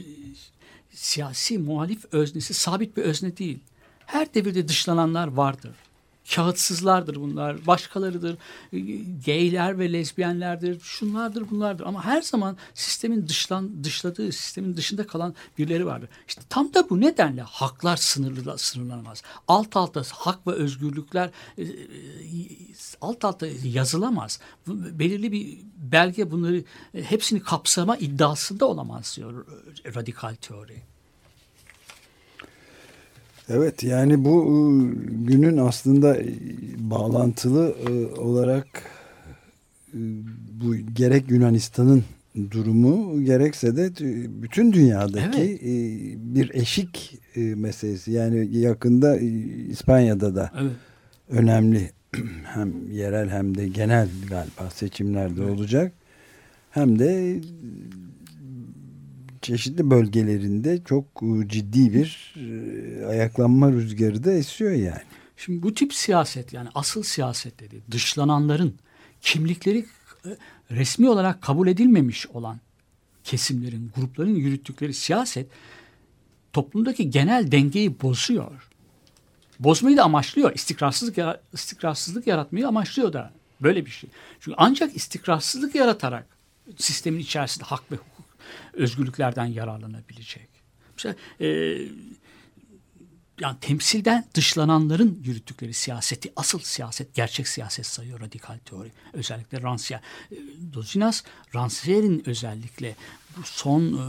siyasi 0.90 1.58
muhalif 1.58 2.04
öznesi 2.12 2.54
sabit 2.54 2.96
bir 2.96 3.02
özne 3.02 3.36
değil. 3.36 3.58
Her 4.06 4.34
devirde 4.34 4.68
dışlananlar 4.68 5.28
vardır 5.28 5.74
kağıtsızlardır 6.30 7.16
bunlar, 7.16 7.66
başkalarıdır, 7.66 8.36
geyler 9.24 9.78
ve 9.78 9.92
lezbiyenlerdir, 9.92 10.80
şunlardır 10.80 11.50
bunlardır. 11.50 11.84
Ama 11.84 12.04
her 12.04 12.22
zaman 12.22 12.56
sistemin 12.74 13.28
dışlan, 13.28 13.84
dışladığı, 13.84 14.32
sistemin 14.32 14.76
dışında 14.76 15.06
kalan 15.06 15.34
birileri 15.58 15.86
vardır. 15.86 16.08
İşte 16.28 16.42
tam 16.48 16.74
da 16.74 16.90
bu 16.90 17.00
nedenle 17.00 17.42
haklar 17.42 17.96
sınırlı, 17.96 18.58
sınırlanamaz. 18.58 19.22
Alt 19.48 19.76
alta 19.76 20.02
hak 20.12 20.46
ve 20.46 20.52
özgürlükler 20.52 21.30
e, 21.58 21.62
e, 21.62 21.68
alt 23.00 23.24
alta 23.24 23.46
yazılamaz. 23.64 24.40
Belirli 24.66 25.32
bir 25.32 25.58
belge 25.76 26.30
bunları 26.30 26.64
e, 26.94 27.02
hepsini 27.02 27.40
kapsama 27.40 27.96
iddiasında 27.96 28.66
olamaz 28.66 29.14
diyor 29.16 29.46
radikal 29.94 30.34
teori. 30.34 30.93
Evet 33.48 33.82
yani 33.82 34.24
bu 34.24 34.42
ıı, 34.42 34.94
günün 35.26 35.56
aslında 35.56 36.10
ıı, 36.10 36.24
bağlantılı 36.78 37.74
ıı, 37.88 38.14
olarak 38.20 38.66
bu 40.52 40.76
gerek 40.76 41.30
Yunanistan'ın 41.30 42.04
durumu 42.50 43.24
gerekse 43.24 43.76
de 43.76 43.90
bütün 44.42 44.72
dünyadaki 44.72 45.42
evet. 45.42 46.18
bir 46.18 46.54
eşik 46.54 47.18
meselesi. 47.36 48.12
Yani 48.12 48.56
yakında 48.56 49.16
İspanya'da 49.70 50.34
da 50.34 50.52
evet. 50.60 50.72
önemli 51.28 51.90
hem 52.44 52.90
yerel 52.92 53.28
hem 53.28 53.58
de 53.58 53.68
genel 53.68 54.08
galiba 54.28 54.70
seçimlerde 54.70 55.42
evet. 55.42 55.58
olacak. 55.58 55.92
Hem 56.70 56.98
de 56.98 57.40
çeşitli 59.44 59.90
bölgelerinde 59.90 60.82
çok 60.84 61.04
e, 61.22 61.48
ciddi 61.48 61.94
bir 61.94 62.34
e, 62.36 63.06
ayaklanma 63.06 63.72
rüzgarı 63.72 64.24
da 64.24 64.32
esiyor 64.32 64.72
yani. 64.72 65.02
Şimdi 65.36 65.62
bu 65.62 65.74
tip 65.74 65.94
siyaset 65.94 66.52
yani 66.52 66.68
asıl 66.74 67.02
siyaset 67.02 67.60
dedi 67.60 67.82
dışlananların 67.90 68.74
kimlikleri 69.20 69.86
e, 70.26 70.28
resmi 70.70 71.08
olarak 71.08 71.42
kabul 71.42 71.68
edilmemiş 71.68 72.26
olan 72.26 72.60
kesimlerin, 73.24 73.92
grupların 73.96 74.34
yürüttükleri 74.34 74.94
siyaset 74.94 75.46
toplumdaki 76.52 77.10
genel 77.10 77.52
dengeyi 77.52 78.00
bozuyor. 78.00 78.70
Bozmayı 79.60 79.96
da 79.96 80.04
amaçlıyor. 80.04 80.54
İstikrarsızlık, 80.54 81.18
istikrarsızlık 81.52 82.26
yaratmayı 82.26 82.68
amaçlıyor 82.68 83.12
da. 83.12 83.32
Böyle 83.60 83.86
bir 83.86 83.90
şey. 83.90 84.10
Çünkü 84.40 84.56
ancak 84.58 84.96
istikrarsızlık 84.96 85.74
yaratarak 85.74 86.26
sistemin 86.76 87.18
içerisinde 87.18 87.64
hak 87.64 87.92
ve 87.92 87.96
hukuk 87.96 88.13
özgürlüklerden 88.72 89.46
yararlanabilecek. 89.46 90.48
Mesela, 90.96 91.14
e, 91.40 91.78
yani 93.40 93.56
temsilden 93.60 94.24
dışlananların 94.34 95.20
yürüttükleri 95.24 95.74
siyaseti 95.74 96.32
asıl 96.36 96.58
siyaset, 96.58 97.14
gerçek 97.14 97.48
siyaset 97.48 97.86
sayıyor 97.86 98.20
radikal 98.20 98.58
teori. 98.58 98.92
Özellikle 99.12 99.58
Rancière. 99.58 100.00
Dozinas, 100.72 101.22
Rancière'in 101.54 102.22
özellikle 102.26 102.96
bu 103.36 103.40
son 103.44 103.82
e, 103.92 104.04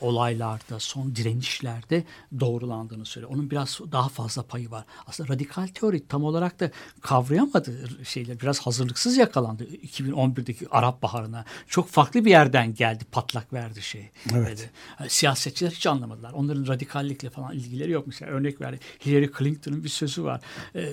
olaylarda, 0.00 0.78
son 0.78 1.16
direnişlerde 1.16 2.04
doğrulandığını 2.40 3.04
söylüyor. 3.06 3.32
Onun 3.34 3.50
biraz 3.50 3.80
daha 3.92 4.08
fazla 4.08 4.42
payı 4.42 4.70
var. 4.70 4.84
Aslında 5.06 5.32
radikal 5.34 5.66
teori 5.66 6.06
tam 6.08 6.24
olarak 6.24 6.60
da 6.60 6.70
kavrayamadı 7.00 7.72
şeyler. 8.04 8.40
Biraz 8.40 8.60
hazırlıksız 8.60 9.16
yakalandı 9.16 9.64
2011'deki 9.64 10.66
Arap 10.70 11.02
Baharı'na. 11.02 11.44
Çok 11.68 11.88
farklı 11.88 12.24
bir 12.24 12.30
yerden 12.30 12.74
geldi, 12.74 13.04
patlak 13.12 13.52
verdi 13.52 13.82
şey. 13.82 14.10
Evet. 14.34 14.70
Yani, 15.00 15.10
siyasetçiler 15.10 15.70
hiç 15.70 15.86
anlamadılar. 15.86 16.32
Onların 16.32 16.66
radikallikle 16.66 17.30
falan 17.30 17.54
ilgileri 17.54 17.90
yok. 17.90 18.06
Mesela 18.06 18.30
örnek 18.30 18.60
verdi. 18.60 18.80
Hillary 19.06 19.28
Clinton'ın 19.38 19.84
bir 19.84 19.88
sözü 19.88 20.24
var. 20.24 20.40
Ee, 20.74 20.92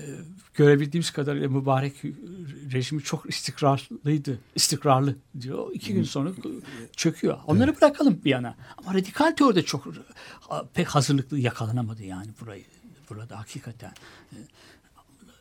görebildiğimiz 0.54 1.12
kadarıyla 1.12 1.50
mübarek 1.50 1.94
rejimi 2.74 3.04
çok 3.04 3.30
istikrarlıydı. 3.30 4.40
İstikrarlı 4.56 5.16
diyor. 5.42 5.68
İki 5.74 5.94
gün 5.94 6.04
sonra 6.04 6.30
çöküyor. 6.96 7.38
Onları 7.48 7.70
evet. 7.70 7.82
bırakalım 7.82 8.22
bir 8.26 8.30
yana. 8.30 8.56
Ama 8.78 8.94
radikal 8.96 9.32
teoride 9.32 9.62
çok 9.62 9.88
pek 10.74 10.88
hazırlıklı 10.88 11.40
yakalanamadı 11.40 12.04
yani 12.04 12.28
burayı. 12.42 12.66
Burada 13.10 13.40
hakikaten. 13.40 13.94
E, 14.32 14.38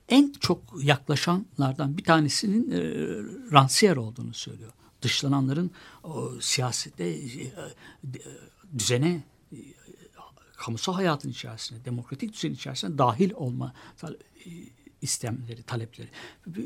en 0.09 0.33
çok 0.41 0.63
yaklaşanlardan 0.83 1.99
bir 1.99 2.05
tanesinin 2.05 2.71
e, 2.71 2.79
Rancière 3.51 3.99
olduğunu 3.99 4.35
söylüyor. 4.35 4.73
Dışlananların 5.03 5.71
o, 6.05 6.33
siyasette 6.41 7.05
e, 7.09 7.53
düzene 8.79 9.23
e, 9.53 9.57
kamusal 10.57 10.95
hayatın 10.95 11.31
içerisine, 11.31 11.85
demokratik 11.85 12.33
düzen 12.33 12.53
içerisine 12.53 12.99
dahil 12.99 13.33
olma 13.35 13.75
istemleri, 15.03 15.63
talepleri. 15.63 16.09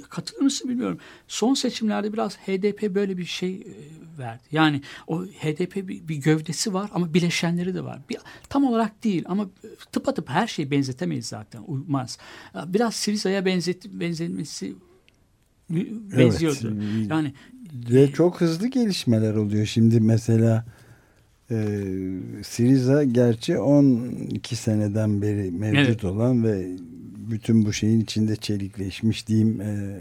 Katılır 0.09 0.41
mısın 0.41 0.71
bilmiyorum. 0.71 0.99
Son 1.29 1.55
seçimlerde 1.55 2.13
biraz 2.13 2.37
HDP 2.37 2.95
böyle 2.95 3.19
bir 3.19 3.25
şey 3.25 3.55
e, 3.55 3.75
verdi. 4.19 4.43
Yani 4.53 4.83
o 5.07 5.25
HDP 5.25 5.77
bir, 5.77 6.09
bir 6.09 6.17
gövdesi 6.17 6.75
var 6.75 6.91
ama 6.95 7.15
bileşenleri 7.15 7.75
de 7.75 7.85
var. 7.85 8.01
Bir, 8.11 8.19
tam 8.49 8.65
olarak 8.65 9.05
değil 9.05 9.25
ama 9.27 9.49
tıpatıp 9.93 10.29
her 10.29 10.47
şeyi 10.47 10.71
benzetemeyiz 10.71 11.27
zaten. 11.27 11.63
Uymaz. 11.67 12.19
Biraz 12.67 12.95
Siriza'ya 12.95 13.45
benzet, 13.45 13.85
benzetmesi 13.85 14.75
benziyordu. 15.71 16.75
Evet. 16.99 17.11
Yani 17.11 17.33
ve 17.91 18.13
çok 18.13 18.41
hızlı 18.41 18.67
gelişmeler 18.67 19.35
oluyor. 19.35 19.67
Şimdi 19.67 20.01
mesela 20.01 20.65
e, 21.51 21.85
Siriza 22.43 23.05
gerçi 23.05 23.59
12 23.59 24.57
seneden 24.57 25.23
beri 25.23 25.51
mevcut 25.51 25.89
evet. 25.89 26.05
olan 26.05 26.45
ve 26.45 26.67
bütün 27.31 27.65
bu 27.65 27.73
şeyin 27.73 28.01
içinde 28.01 28.37
çelikleşmiş 28.37 29.27
diyeyim 29.27 29.61
e, 29.61 30.01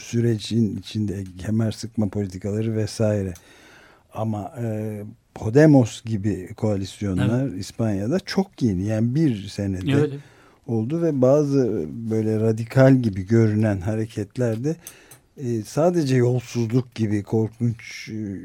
sürecin 0.00 0.76
içinde 0.76 1.24
kemer 1.38 1.72
sıkma 1.72 2.08
politikaları 2.08 2.76
vesaire 2.76 3.34
ama 4.14 4.52
e, 4.62 5.02
Podemos 5.34 6.04
gibi 6.04 6.54
koalisyonlar 6.56 7.42
evet. 7.42 7.60
İspanya'da 7.60 8.20
çok 8.20 8.62
yeni 8.62 8.84
yani 8.84 9.14
bir 9.14 9.48
senede 9.48 9.92
evet. 9.92 10.12
oldu 10.66 11.02
ve 11.02 11.22
bazı 11.22 11.86
böyle 12.10 12.40
radikal 12.40 12.96
gibi 12.96 13.26
görünen 13.26 13.80
hareketlerde 13.80 14.76
e, 15.36 15.62
sadece 15.62 16.16
yolsuzluk 16.16 16.94
gibi 16.94 17.22
korkunç 17.22 18.08
e, 18.08 18.40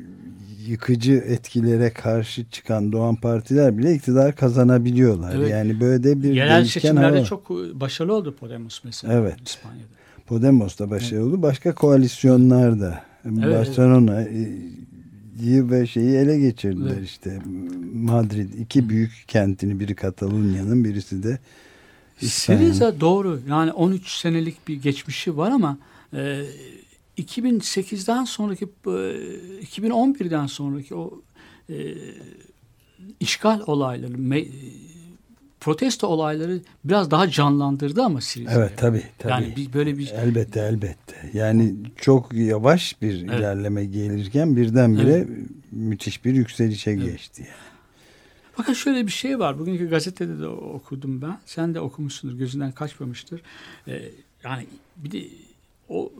yıkıcı 0.67 1.13
etkilere 1.13 1.93
karşı 1.93 2.49
çıkan 2.49 2.91
doğan 2.91 3.15
partiler 3.15 3.77
bile 3.77 3.93
iktidar 3.93 4.35
kazanabiliyorlar. 4.35 5.35
Evet. 5.35 5.51
Yani 5.51 5.79
böyle 5.79 6.03
de 6.03 6.23
bir 6.23 6.33
yerel 6.33 6.65
seçimlerde 6.65 7.15
hava. 7.17 7.25
çok 7.25 7.49
başarılı 7.49 8.13
oldu 8.13 8.35
Podemos 8.35 8.83
mesela 8.83 9.13
evet. 9.13 9.35
İspanya'da. 9.45 10.02
Podemos 10.33 10.79
da 10.79 10.89
başarılı 10.89 11.25
oldu. 11.25 11.41
Başka 11.41 11.75
koalisyonlar 11.75 12.79
da 12.79 13.03
evet, 13.25 13.37
Barcelona'yı 13.37 15.71
ve 15.71 15.87
şeyi 15.87 16.15
ele 16.15 16.39
geçirdiler 16.39 16.97
evet. 16.97 17.05
işte. 17.05 17.39
Madrid 17.93 18.53
iki 18.53 18.89
büyük 18.89 19.23
kentini 19.27 19.79
biri 19.79 19.95
Katalunya'nın 19.95 20.83
birisi 20.83 21.23
de. 21.23 21.39
Siriza 22.19 22.99
doğru. 22.99 23.39
Yani 23.49 23.71
13 23.71 24.09
senelik 24.09 24.67
bir 24.67 24.81
geçmişi 24.81 25.37
var 25.37 25.51
ama 25.51 25.77
e, 26.13 26.43
2008'den 27.17 28.23
sonraki 28.23 28.67
2011'den 28.85 30.45
e, 30.45 30.47
sonraki 30.47 30.95
o 30.95 31.21
e, 31.69 31.75
işgal 33.19 33.61
olayları 33.67 34.17
protesto 35.63 36.07
olayları 36.07 36.59
biraz 36.83 37.11
daha 37.11 37.29
canlandırdı 37.29 38.03
ama 38.03 38.21
Sirizya'yı. 38.21 38.59
Evet 38.59 38.77
tabi. 38.77 39.03
tabii. 39.17 39.31
Yani 39.31 39.55
bir, 39.55 39.73
böyle 39.73 39.97
bir 39.97 40.11
elbette 40.11 40.59
elbette. 40.59 41.15
Yani 41.33 41.75
çok 41.95 42.33
yavaş 42.33 43.01
bir 43.01 43.23
evet. 43.23 43.39
ilerleme 43.39 43.85
gelirken 43.85 44.55
birdenbire 44.55 45.13
evet. 45.13 45.29
müthiş 45.71 46.25
bir 46.25 46.33
yükselişe 46.33 46.91
evet. 46.91 47.03
geçti. 47.03 47.41
Yani. 47.41 47.73
Fakat 48.55 48.75
şöyle 48.75 49.07
bir 49.07 49.11
şey 49.11 49.39
var. 49.39 49.59
Bugünkü 49.59 49.89
gazetede 49.89 50.39
de 50.39 50.47
okudum 50.47 51.21
ben. 51.21 51.39
Sen 51.45 51.73
de 51.73 51.79
okumuşsundur. 51.79 52.37
Gözünden 52.37 52.71
kaçmamıştır. 52.71 53.41
Ee, 53.87 54.01
yani 54.43 54.67
bir 54.97 55.11
de 55.11 55.27
o 55.89 56.11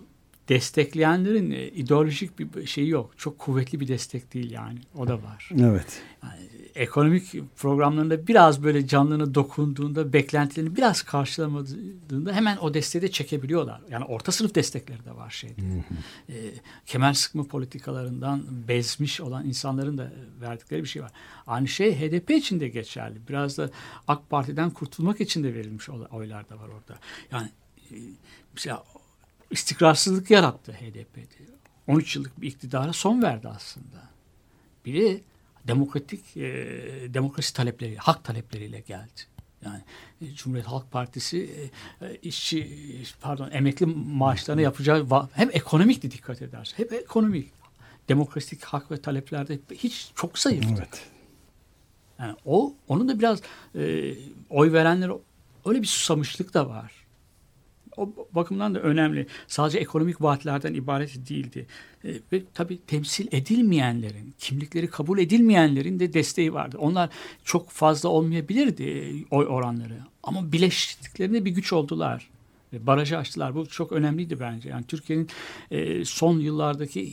destekleyenlerin 0.50 1.52
e, 1.52 1.68
ideolojik 1.68 2.40
bir 2.40 2.66
şeyi 2.66 2.90
yok. 2.90 3.12
Çok 3.18 3.40
kuvvetli 3.40 3.80
bir 3.80 3.88
destek 3.88 4.34
değil 4.34 4.52
yani. 4.52 4.80
O 4.96 5.08
da 5.08 5.24
var. 5.24 5.50
Evet. 5.60 6.02
Yani 6.24 6.50
ekonomik 6.76 7.56
programlarında 7.58 8.28
biraz 8.28 8.64
böyle 8.64 8.88
canlına 8.88 9.36
dokunduğunda, 9.36 10.14
beklentilerini 10.14 10.76
biraz 10.76 11.02
karşılamadığında 11.02 12.34
hemen 12.34 12.58
o 12.58 12.74
desteği 12.74 13.02
de 13.02 13.12
çekebiliyorlar. 13.12 13.82
Yani 13.90 14.06
orta 14.06 14.32
sınıf 14.32 14.56
destekleri 14.56 15.06
de 15.06 15.16
var 15.16 15.30
şeyde. 15.30 15.62
E, 16.30 16.36
kemer 16.86 17.14
sıkma 17.14 17.44
politikalarından 17.44 18.44
bezmiş 18.68 19.22
olan 19.22 19.46
insanların 19.46 19.98
da 19.98 20.14
verdikleri 20.42 20.84
bir 20.84 20.88
şey 20.88 21.04
var. 21.04 21.12
Aynı 21.48 21.68
şey 21.68 21.96
HDP 22.00 22.32
için 22.32 22.60
de 22.60 22.68
geçerli. 22.68 23.20
Biraz 23.30 23.58
da 23.58 23.70
AK 24.08 24.30
Parti'den 24.30 24.70
kurtulmak 24.70 25.22
için 25.22 25.44
de 25.44 25.54
verilmiş 25.54 25.90
oylar 25.90 26.50
da 26.50 26.60
var 26.60 26.68
orada. 26.68 27.00
Yani 27.32 27.50
e, 27.92 27.96
mesela 28.54 28.84
istikrarsızlık 29.52 30.32
yarattı 30.32 30.72
HDP'de. 30.72 31.54
13 31.88 32.16
yıllık 32.16 32.42
bir 32.42 32.48
iktidara 32.48 32.94
son 32.94 33.22
verdi 33.22 33.48
aslında. 33.48 34.10
Biri 34.86 35.24
demokratik 35.68 36.38
e, 36.38 36.44
demokrasi 37.14 37.54
talepleri, 37.54 37.98
hak 37.98 38.24
talepleriyle 38.24 38.80
geldi. 38.80 39.22
Yani 39.66 39.82
e, 40.22 40.36
Cumhuriyet 40.36 40.68
Halk 40.68 40.92
Partisi 40.92 41.72
e, 42.02 42.06
e 42.06 42.16
işçi 42.16 42.88
pardon 43.22 43.52
emekli 43.52 43.86
maaşlarına 43.86 44.62
yapacağı 44.62 45.28
hem 45.34 45.50
ekonomik 45.54 46.04
de 46.04 46.12
dikkat 46.12 46.42
eder. 46.42 46.74
Hep 46.78 46.94
ekonomik. 46.94 47.52
Demokratik 48.10 48.64
hak 48.64 48.92
ve 48.92 49.02
taleplerde 49.02 49.60
hiç 49.72 50.12
çok 50.16 50.40
zayıftı. 50.40 50.74
Evet. 50.78 51.08
Yani 52.20 52.36
o 52.46 52.74
onun 52.88 53.08
da 53.08 53.20
biraz 53.20 53.42
e, 53.76 54.14
oy 54.50 54.74
verenler 54.74 55.12
öyle 55.66 55.82
bir 55.82 55.88
susamışlık 55.88 56.54
da 56.54 56.70
var 56.70 57.03
o 57.98 58.10
bakımdan 58.32 58.76
da 58.76 58.80
önemli. 58.80 59.28
Sadece 59.48 59.80
ekonomik 59.80 60.22
vaatlerden 60.22 60.74
ibaret 60.74 61.30
değildi. 61.30 61.68
E, 62.06 62.14
ve 62.32 62.44
tabii 62.54 62.80
temsil 62.88 63.28
edilmeyenlerin, 63.32 64.34
kimlikleri 64.40 64.88
kabul 64.88 65.20
edilmeyenlerin 65.20 66.00
de 66.00 66.14
desteği 66.14 66.54
vardı. 66.54 66.78
Onlar 66.80 67.10
çok 67.44 67.70
fazla 67.70 68.10
olmayabilirdi 68.10 69.16
oy 69.32 69.46
oranları. 69.46 69.98
Ama 70.24 70.52
bileştiklerinde 70.52 71.46
bir 71.46 71.52
güç 71.52 71.74
oldular. 71.74 72.30
Barajı 72.80 73.18
açtılar. 73.18 73.56
Bu 73.56 73.66
çok 73.66 73.92
önemliydi 73.92 74.40
bence. 74.40 74.70
Yani 74.70 74.84
Türkiye'nin 74.84 75.30
e, 75.72 76.06
son 76.06 76.40
yıllardaki 76.40 77.02
e, 77.02 77.12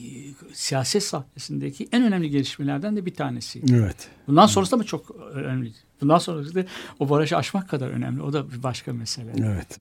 siyaset 0.55 1.03
sahnesindeki 1.03 1.88
en 1.93 2.03
önemli 2.03 2.31
gelişmelerden 2.31 2.97
de 2.97 3.07
bir 3.07 3.14
tanesi. 3.14 3.62
Evet. 3.73 4.09
Bundan 4.27 4.47
sonrası 4.47 4.73
da 4.73 4.77
mı 4.77 4.85
çok 4.85 5.11
önemli? 5.11 5.73
Bundan 6.01 6.19
sonrası 6.19 6.55
da 6.55 6.64
o 6.99 7.11
barajı 7.11 7.37
aşmak 7.37 7.69
kadar 7.69 7.88
önemli. 7.88 8.23
O 8.23 8.33
da 8.33 8.53
bir 8.53 8.62
başka 8.62 8.93
mesele. 8.93 9.33
Evet. 9.38 9.79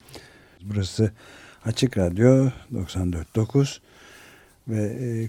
Burası 0.62 1.12
Açık 1.64 1.98
Radyo 1.98 2.50
94.9 2.74 3.78
ve 4.68 4.82
e, 4.84 5.28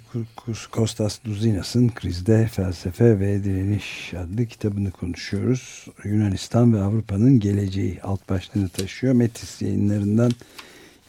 Kostas 0.72 1.20
Duzinas'ın 1.26 1.90
Krizde 1.90 2.48
Felsefe 2.48 3.20
ve 3.20 3.44
Direniş 3.44 4.14
adlı 4.14 4.46
kitabını 4.46 4.92
konuşuyoruz. 4.92 5.86
Yunanistan 6.04 6.74
ve 6.74 6.82
Avrupa'nın 6.82 7.40
geleceği 7.40 8.02
alt 8.02 8.30
başlığını 8.30 8.70
taşıyor. 8.70 9.14
Metis 9.14 9.62
yayınlarından 9.62 10.32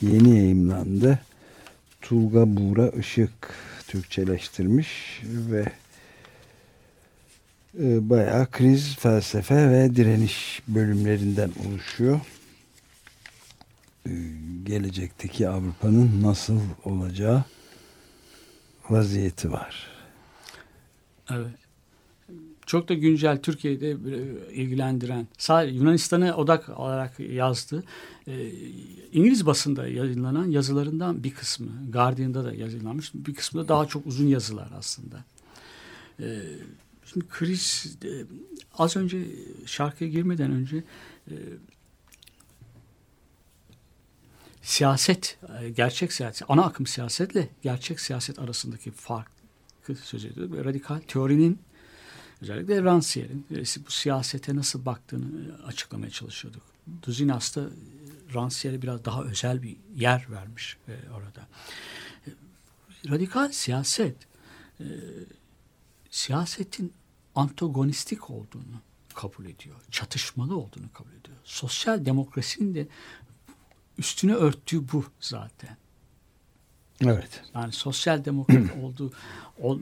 yeni 0.01 0.37
yayımlandı. 0.37 1.19
Tulga 2.01 2.57
Buğra 2.57 2.89
Işık 2.89 3.55
Türkçeleştirmiş 3.89 5.23
ve 5.25 5.65
e, 7.81 8.11
bayağı 8.11 8.51
kriz, 8.51 8.97
felsefe 8.97 9.71
ve 9.71 9.97
direniş 9.97 10.63
bölümlerinden 10.69 11.51
oluşuyor. 11.67 12.21
E, 14.07 14.11
gelecekteki 14.65 15.49
Avrupa'nın 15.49 16.23
nasıl 16.23 16.61
olacağı 16.85 17.45
vaziyeti 18.91 19.53
var. 19.53 19.87
Evet. 21.31 21.63
Çok 22.67 22.89
da 22.89 22.95
güncel 22.95 23.43
Türkiye'de 23.43 23.97
ilgilendiren 24.53 25.27
sadece 25.39 25.77
Yunanistan'ı 25.77 26.37
odak 26.37 26.69
olarak 26.69 27.21
yazdı. 27.21 27.85
Ee, 28.29 28.51
İngiliz 29.13 29.47
basında 29.47 29.89
yayınlanan 29.89 30.51
yazılarından 30.51 31.25
bir 31.25 31.35
kısmı 31.35 31.69
Guardian'da 31.93 32.45
da 32.45 32.55
yayınlanmış. 32.55 33.15
Bir 33.15 33.35
kısmı 33.35 33.65
da 33.65 33.69
daha 33.69 33.87
çok 33.87 34.07
uzun 34.07 34.27
yazılar 34.27 34.69
aslında. 34.79 35.25
Şimdi 37.13 37.27
kriz 37.29 37.97
e, 38.05 38.11
az 38.79 38.97
önce 38.97 39.27
şarkıya 39.67 40.11
girmeden 40.11 40.51
önce 40.51 40.85
e, 41.31 41.35
siyaset, 44.63 45.39
e, 45.61 45.71
gerçek 45.71 46.13
siyaset, 46.13 46.51
ana 46.51 46.65
akım 46.65 46.87
siyasetle 46.87 47.49
gerçek 47.63 48.01
siyaset 48.01 48.39
arasındaki 48.39 48.91
farkı 48.91 49.33
söz 50.03 50.25
ediyor. 50.25 50.53
Ve 50.53 50.65
radikal 50.65 51.01
teorinin 51.09 51.59
özellikle 52.43 52.79
Rancière'in 52.79 53.47
e, 53.51 53.87
bu 53.87 53.91
siyasete 53.91 54.57
nasıl 54.57 54.85
baktığını 54.85 55.49
e, 55.49 55.63
açıklamaya 55.63 56.11
çalışıyorduk. 56.11 56.63
Duzinas 57.03 57.57
da 57.57 57.69
Rancière'e 58.35 58.83
biraz 58.83 59.05
daha 59.05 59.23
özel 59.23 59.63
bir 59.63 59.77
yer 59.97 60.27
vermiş 60.31 60.77
orada. 61.15 61.47
Radikal 63.11 63.53
siyaset 63.53 64.17
siyasetin 66.11 66.93
antagonistik 67.35 68.31
olduğunu 68.31 68.81
kabul 69.15 69.45
ediyor. 69.45 69.77
Çatışmalı 69.91 70.57
olduğunu 70.57 70.93
kabul 70.95 71.11
ediyor. 71.11 71.37
Sosyal 71.45 72.05
demokrasinin 72.05 72.75
de 72.75 72.89
üstüne 74.03 74.35
örttüğü 74.35 74.93
bu 74.93 75.05
zaten. 75.21 75.77
Evet. 77.05 77.43
Yani 77.55 77.73
sosyal 77.73 78.25
demokrat 78.25 78.77
olduğu 78.83 79.13
ol, 79.59 79.81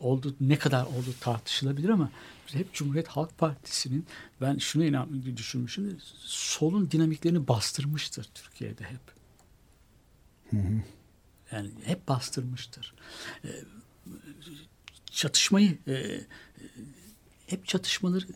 oldu 0.00 0.36
ne 0.40 0.58
kadar 0.58 0.84
oldu 0.84 1.14
tartışılabilir 1.20 1.88
ama 1.88 2.10
hep 2.52 2.72
Cumhuriyet 2.72 3.08
Halk 3.08 3.38
Partisi'nin 3.38 4.06
ben 4.40 4.58
şunu 4.58 4.84
inan 4.84 5.36
düşünmüşüm 5.36 5.98
solun 6.24 6.90
dinamiklerini 6.90 7.48
bastırmıştır 7.48 8.28
Türkiye'de 8.34 8.84
hep. 8.84 9.00
Hı 10.50 10.56
hı. 10.56 10.82
Yani 11.52 11.70
hep 11.84 12.08
bastırmıştır. 12.08 12.94
Ee, 13.44 13.48
çatışmayı 15.10 15.78
e, 15.88 16.20
hep 17.46 17.66
çatışmaları 17.68 18.26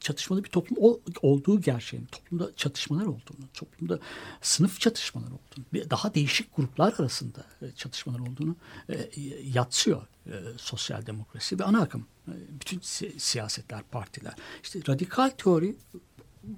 çatışmalı 0.00 0.44
bir 0.44 0.48
toplum 0.48 1.00
olduğu 1.22 1.60
gerçeğini, 1.60 2.06
toplumda 2.06 2.56
çatışmalar 2.56 3.06
olduğunu, 3.06 3.48
toplumda 3.54 3.98
sınıf 4.42 4.80
çatışmalar 4.80 5.26
olduğunu, 5.26 5.90
daha 5.90 6.14
değişik 6.14 6.56
gruplar 6.56 6.94
arasında 6.98 7.46
e, 7.62 7.72
çatışmalar 7.72 8.18
olduğunu 8.18 8.56
e, 8.88 9.08
yatsıyor 9.44 10.02
e, 10.26 10.32
sosyal 10.56 11.06
demokrasi 11.06 11.58
ve 11.58 11.64
ana 11.64 11.80
akım. 11.80 12.06
Bütün 12.60 12.80
siyasetler, 13.18 13.82
partiler. 13.82 14.34
İşte 14.62 14.80
radikal 14.88 15.30
teori 15.30 15.76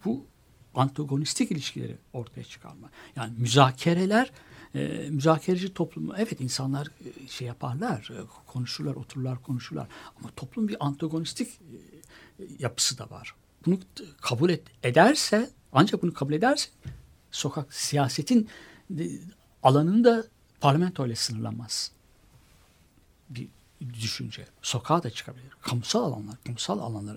bu 0.05 0.26
antagonistik 0.74 1.50
ilişkileri 1.50 1.98
ortaya 2.12 2.44
çıkarma. 2.44 2.90
Yani 3.16 3.33
müzakereler 3.38 4.33
e, 4.74 5.09
müzakereci 5.11 5.74
toplumu 5.74 6.14
evet 6.16 6.40
insanlar 6.40 6.88
şey 7.29 7.46
yaparlar 7.46 8.11
konuşurlar 8.46 8.94
otururlar 8.94 9.42
konuşurlar 9.42 9.88
ama 10.20 10.31
toplum 10.37 10.68
bir 10.68 10.76
antagonistik 10.81 11.61
yapısı 12.59 12.98
da 12.98 13.11
var. 13.11 13.35
Bunu 13.66 13.79
kabul 14.20 14.50
et, 14.50 14.62
ederse 14.83 15.50
ancak 15.72 16.03
bunu 16.03 16.14
kabul 16.14 16.33
ederse 16.33 16.68
sokak 17.31 17.74
siyasetin 17.74 18.48
e, 18.98 19.05
alanını 19.62 20.05
da 20.05 20.24
parlamento 20.61 21.07
ile 21.07 21.14
sınırlanmaz. 21.14 21.92
Bir 23.31 23.48
düşünce. 23.94 24.46
Sokağa 24.62 25.03
da 25.03 25.11
çıkabilir. 25.11 25.50
Kamusal 25.62 26.05
alanlar, 26.05 26.37
kamusal 26.44 26.79
alanlar. 26.79 27.16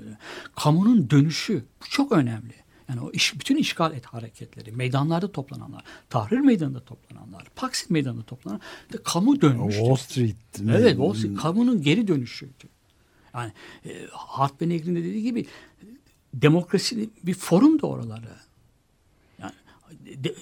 Kamunun 0.56 1.10
dönüşü 1.10 1.66
bu 1.82 1.90
çok 1.90 2.12
önemli. 2.12 2.64
Yani 2.90 3.02
o 3.02 3.12
iş, 3.12 3.40
bütün 3.40 3.58
işgal 3.58 3.94
et 3.94 4.06
hareketleri, 4.06 4.72
meydanlarda 4.72 5.32
toplananlar, 5.32 5.84
Tahrir 6.10 6.40
Meydanı'nda 6.40 6.80
toplananlar, 6.80 7.48
Taksim 7.56 7.88
Meydanı'nda 7.94 8.24
toplananlar, 8.24 8.66
de 8.94 8.98
kamu 9.04 9.42
dönmüştü. 9.42 9.80
Wall 9.80 9.96
Street. 9.96 10.36
Evet, 10.70 10.92
Wall 10.92 11.14
Street, 11.14 11.38
kamunun 11.38 11.82
geri 11.82 12.08
dönüşüydü. 12.08 12.73
Yani 13.34 13.52
e, 13.86 13.90
Hart 14.12 14.62
ve 14.62 14.70
Negrin 14.70 14.96
de 14.96 15.00
dediği 15.00 15.24
gibi 15.24 15.46
demokrasinin 16.34 17.14
bir 17.24 17.34
forum 17.34 17.82
da 17.82 17.88
oraları. 17.88 18.36
Yani 19.40 19.54
de, 20.24 20.36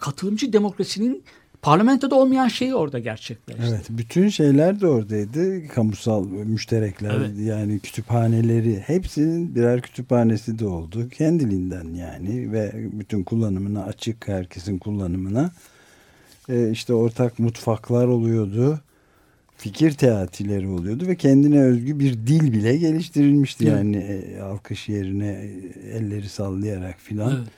katılımcı 0.00 0.52
demokrasinin 0.52 1.24
parlamentoda 1.62 2.14
olmayan 2.14 2.48
şeyi 2.48 2.74
orada 2.74 2.98
gerçekleşti. 2.98 3.62
Evet, 3.68 3.86
bütün 3.90 4.28
şeyler 4.28 4.80
de 4.80 4.86
oradaydı. 4.86 5.68
Kamusal 5.68 6.24
müşterekler 6.24 7.14
evet. 7.14 7.30
yani 7.38 7.78
kütüphaneleri 7.78 8.80
hepsinin 8.86 9.54
birer 9.54 9.82
kütüphanesi 9.82 10.58
de 10.58 10.66
oldu. 10.66 11.08
Kendiliğinden 11.08 11.94
yani 11.94 12.52
ve 12.52 12.72
bütün 12.92 13.24
kullanımına 13.24 13.84
açık 13.84 14.28
herkesin 14.28 14.78
kullanımına. 14.78 15.50
Ee, 16.48 16.70
işte 16.70 16.94
ortak 16.94 17.38
mutfaklar 17.38 18.06
oluyordu 18.06 18.80
fikir 19.58 19.92
teatileri 19.92 20.68
oluyordu 20.68 21.06
ve 21.06 21.16
kendine 21.16 21.60
özgü 21.60 21.98
bir 21.98 22.12
dil 22.12 22.52
bile 22.52 22.76
geliştirilmişti 22.76 23.64
evet. 23.64 23.76
yani 23.76 23.96
e, 23.96 24.40
alkış 24.40 24.88
yerine 24.88 25.50
elleri 25.92 26.28
sallayarak 26.28 26.96
filan. 26.98 27.36
Evet. 27.36 27.48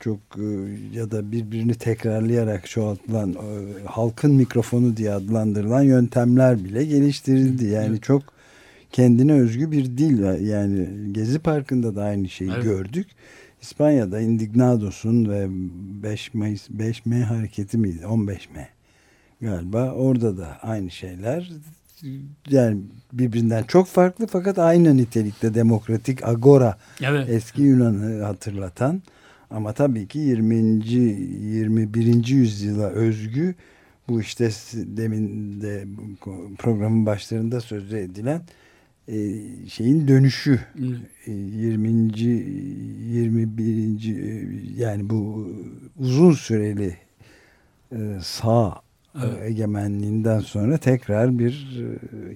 çok 0.00 0.18
e, 0.38 0.46
ya 0.92 1.10
da 1.10 1.32
birbirini 1.32 1.74
tekrarlayarak 1.74 2.70
çoğaltılan 2.70 3.32
e, 3.32 3.84
halkın 3.84 4.34
mikrofonu 4.34 4.96
diye 4.96 5.12
adlandırılan 5.12 5.82
yöntemler 5.82 6.64
bile 6.64 6.84
geliştirildi. 6.84 7.64
Yani 7.64 7.88
Evet. 7.90 8.02
çok 8.02 8.22
kendine 8.92 9.32
özgü 9.32 9.70
bir 9.70 9.84
dil. 9.84 10.46
Yani 10.46 10.88
Gezi 11.12 11.38
Parkı'nda 11.38 11.96
da 11.96 12.02
aynı 12.02 12.28
şeyi 12.28 12.50
Evet. 12.50 12.62
gördük. 12.62 13.06
İspanya'da 13.62 14.20
Indignados'un 14.20 15.28
ve 15.28 15.46
5 16.02 16.34
Mayıs 16.34 16.70
5M 16.70 17.22
hareketi 17.22 17.78
miydi? 17.78 18.02
15M 18.04 18.75
galiba. 19.40 19.92
Orada 19.92 20.38
da 20.38 20.58
aynı 20.62 20.90
şeyler. 20.90 21.50
Yani 22.50 22.80
birbirinden 23.12 23.62
çok 23.62 23.86
farklı 23.86 24.26
fakat 24.26 24.58
aynı 24.58 24.96
nitelikte 24.96 25.54
demokratik 25.54 26.24
agora 26.24 26.78
Evet. 27.02 27.28
eski 27.28 27.62
Yunan'ı 27.62 28.22
hatırlatan 28.22 29.02
ama 29.50 29.72
tabii 29.72 30.08
ki 30.08 30.18
20. 30.18 30.54
21. 30.54 32.26
yüzyıla 32.26 32.88
özgü 32.88 33.54
bu 34.08 34.20
işte 34.20 34.50
demin 34.74 35.60
de 35.60 35.84
programın 36.58 37.06
başlarında 37.06 37.60
sözü 37.60 37.96
edilen 37.96 38.42
e, 39.08 39.14
şeyin 39.68 40.08
dönüşü 40.08 40.60
Evet. 40.78 40.98
e, 41.26 41.32
20. 41.32 41.88
21. 41.88 44.18
e, 44.18 44.48
yani 44.82 45.10
bu 45.10 45.48
uzun 45.98 46.32
süreli 46.32 46.96
e, 47.92 47.96
sağ 48.22 48.68
e, 48.68 48.72
Evet. 49.24 49.42
egemenliğinden 49.50 50.40
sonra 50.40 50.78
tekrar 50.78 51.38
bir 51.38 51.82
e, 52.32 52.34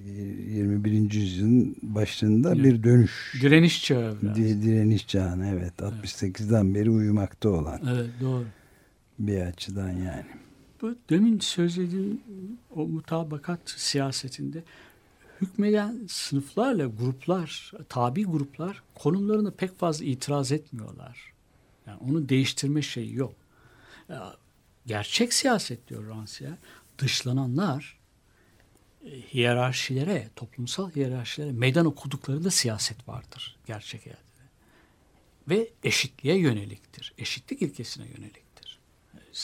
21. 0.58 1.12
yüzyılın 1.12 1.76
başında 1.82 2.54
bir 2.64 2.82
dönüş 2.82 3.38
Direniş 3.42 3.84
çağı. 3.84 4.16
biraz. 4.22 4.36
Di- 4.36 4.62
direniş 4.62 5.06
çağına 5.06 5.48
evet 5.48 5.72
68'den 5.78 6.74
beri 6.74 6.90
uyumakta 6.90 7.48
olan 7.48 7.80
Evet 7.90 8.10
doğru. 8.20 8.44
bir 9.18 9.40
açıdan 9.40 9.90
yani. 9.90 10.26
Bu 10.82 10.94
demin 11.10 11.38
söylediğim 11.38 12.20
o 12.76 12.86
mutabakat 12.86 13.60
siyasetinde 13.66 14.62
hükmeden 15.40 15.94
sınıflarla 16.08 16.86
gruplar, 16.86 17.72
tabi 17.88 18.24
gruplar 18.24 18.82
konumlarına 18.94 19.50
pek 19.50 19.78
fazla 19.78 20.04
itiraz 20.04 20.52
etmiyorlar. 20.52 21.32
Yani 21.86 21.98
onu 22.10 22.28
değiştirme 22.28 22.82
şeyi 22.82 23.14
yok. 23.14 23.34
Gerçek 24.86 25.32
siyaset 25.32 25.88
diyor 25.88 26.04
Rancière, 26.04 26.56
dışlananlar 26.98 27.98
e, 29.04 29.10
hiyerarşilere, 29.10 30.30
toplumsal 30.36 30.90
hiyerarşilere 30.90 31.52
meydan 31.52 31.86
okuduklarında 31.86 32.50
siyaset 32.50 33.08
vardır 33.08 33.56
gerçek 33.66 34.06
hayatta. 34.06 34.30
Ve 35.48 35.70
eşitliğe 35.84 36.38
yöneliktir. 36.38 37.14
Eşitlik 37.18 37.62
ilkesine 37.62 38.06
yöneliktir 38.06 38.50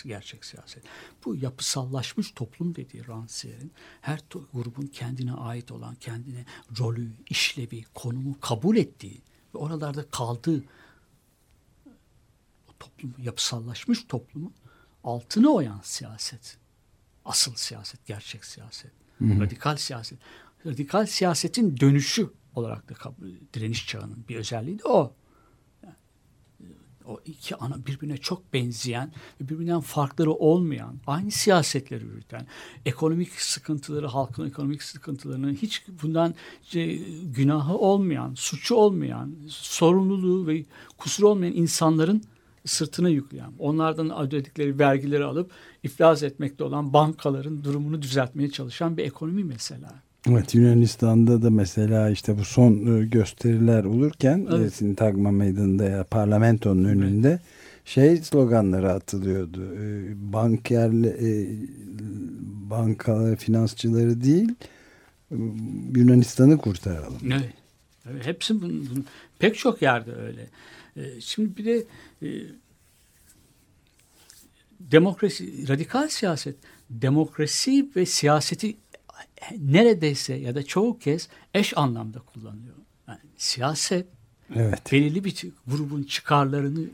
gerçek 0.04 0.44
siyaset. 0.44 0.84
Bu 1.24 1.36
yapısallaşmış 1.36 2.30
toplum 2.30 2.74
dediği 2.74 3.02
Rancière'in 3.02 3.72
her 4.00 4.20
grubun 4.52 4.86
kendine 4.86 5.32
ait 5.32 5.72
olan, 5.72 5.94
kendine 5.94 6.44
rolü, 6.78 7.10
işlevi, 7.30 7.84
konumu 7.94 8.40
kabul 8.40 8.76
ettiği 8.76 9.22
ve 9.54 9.58
oralarda 9.58 10.10
kaldığı 10.10 10.64
o 12.68 12.72
toplum, 12.78 13.14
yapısallaşmış 13.18 14.04
toplumun 14.08 14.54
altını 15.06 15.50
oyan 15.50 15.80
siyaset. 15.82 16.58
Asıl 17.24 17.54
siyaset, 17.54 18.06
gerçek 18.06 18.44
siyaset. 18.44 18.90
Radikal 19.20 19.76
siyaset. 19.76 20.18
Radikal 20.66 21.06
siyasetin 21.06 21.76
dönüşü 21.80 22.30
olarak 22.54 22.88
da 22.88 22.94
kabul, 22.94 23.28
direniş 23.54 23.86
çağının 23.86 24.24
bir 24.28 24.36
özelliği 24.36 24.78
de 24.78 24.84
o 24.84 25.14
o 27.06 27.20
iki 27.24 27.56
ana 27.56 27.86
birbirine 27.86 28.16
çok 28.16 28.52
benzeyen 28.52 29.12
ve 29.40 29.48
birbirinden 29.48 29.80
farkları 29.80 30.32
olmayan, 30.32 30.96
aynı 31.06 31.30
siyasetleri 31.30 32.04
yürüten, 32.04 32.46
ekonomik 32.84 33.32
sıkıntıları, 33.32 34.06
halkın 34.06 34.48
ekonomik 34.48 34.82
sıkıntılarını 34.82 35.52
hiç 35.52 35.84
bundan 36.02 36.34
şey, 36.62 37.20
günahı 37.22 37.78
olmayan, 37.78 38.34
suçu 38.34 38.74
olmayan, 38.74 39.36
sorumluluğu 39.48 40.46
ve 40.46 40.64
kusuru 40.98 41.28
olmayan 41.28 41.52
insanların 41.52 42.22
sırtına 42.66 43.08
yükleyen, 43.08 43.50
onlardan 43.58 44.18
ödedikleri 44.20 44.78
vergileri 44.78 45.24
alıp 45.24 45.50
iflas 45.82 46.22
etmekte 46.22 46.64
olan 46.64 46.92
bankaların 46.92 47.64
durumunu 47.64 48.02
düzeltmeye 48.02 48.50
çalışan 48.50 48.96
bir 48.96 49.04
ekonomi 49.04 49.44
mesela. 49.44 49.92
Evet 50.30 50.54
Yunanistan'da 50.54 51.42
da 51.42 51.50
mesela 51.50 52.10
işte 52.10 52.38
bu 52.38 52.44
son 52.44 52.96
e, 53.02 53.06
gösteriler 53.06 53.84
olurken 53.84 54.38
Evet. 54.48 54.60
evet. 54.60 54.74
Sintagma 54.74 55.30
Meydanı'nda 55.30 55.84
ya 55.84 56.04
parlamentonun 56.04 56.84
önünde 56.84 57.40
şey 57.84 58.16
sloganları 58.16 58.92
atılıyordu. 58.92 59.74
E, 59.74 60.12
Bankerle 60.32 61.08
e, 61.08 61.48
bankaları, 62.70 63.36
finansçıları 63.36 64.22
değil 64.22 64.54
e, 65.30 65.34
Yunanistan'ı 65.96 66.58
kurtaralım. 66.58 67.18
Evet. 67.26 67.52
evet 68.10 68.26
hepsi 68.26 68.62
bunun, 68.62 68.88
bunun- 68.90 69.06
pek 69.38 69.58
çok 69.58 69.82
yerde 69.82 70.12
öyle. 70.14 70.46
Ee, 70.96 71.20
şimdi 71.20 71.56
bir 71.56 71.64
de 71.64 71.84
e, 72.22 72.28
demokrasi, 74.80 75.68
radikal 75.68 76.08
siyaset, 76.08 76.56
demokrasi 76.90 77.88
ve 77.96 78.06
siyaseti 78.06 78.76
neredeyse 79.58 80.34
ya 80.34 80.54
da 80.54 80.62
çoğu 80.62 80.98
kez 80.98 81.28
eş 81.54 81.78
anlamda 81.78 82.18
kullanıyor. 82.18 82.74
Yani 83.08 83.18
siyaset 83.36 84.06
Evet. 84.54 84.92
belirli 84.92 85.24
bir 85.24 85.46
grubun 85.66 86.02
çıkarlarını 86.02 86.86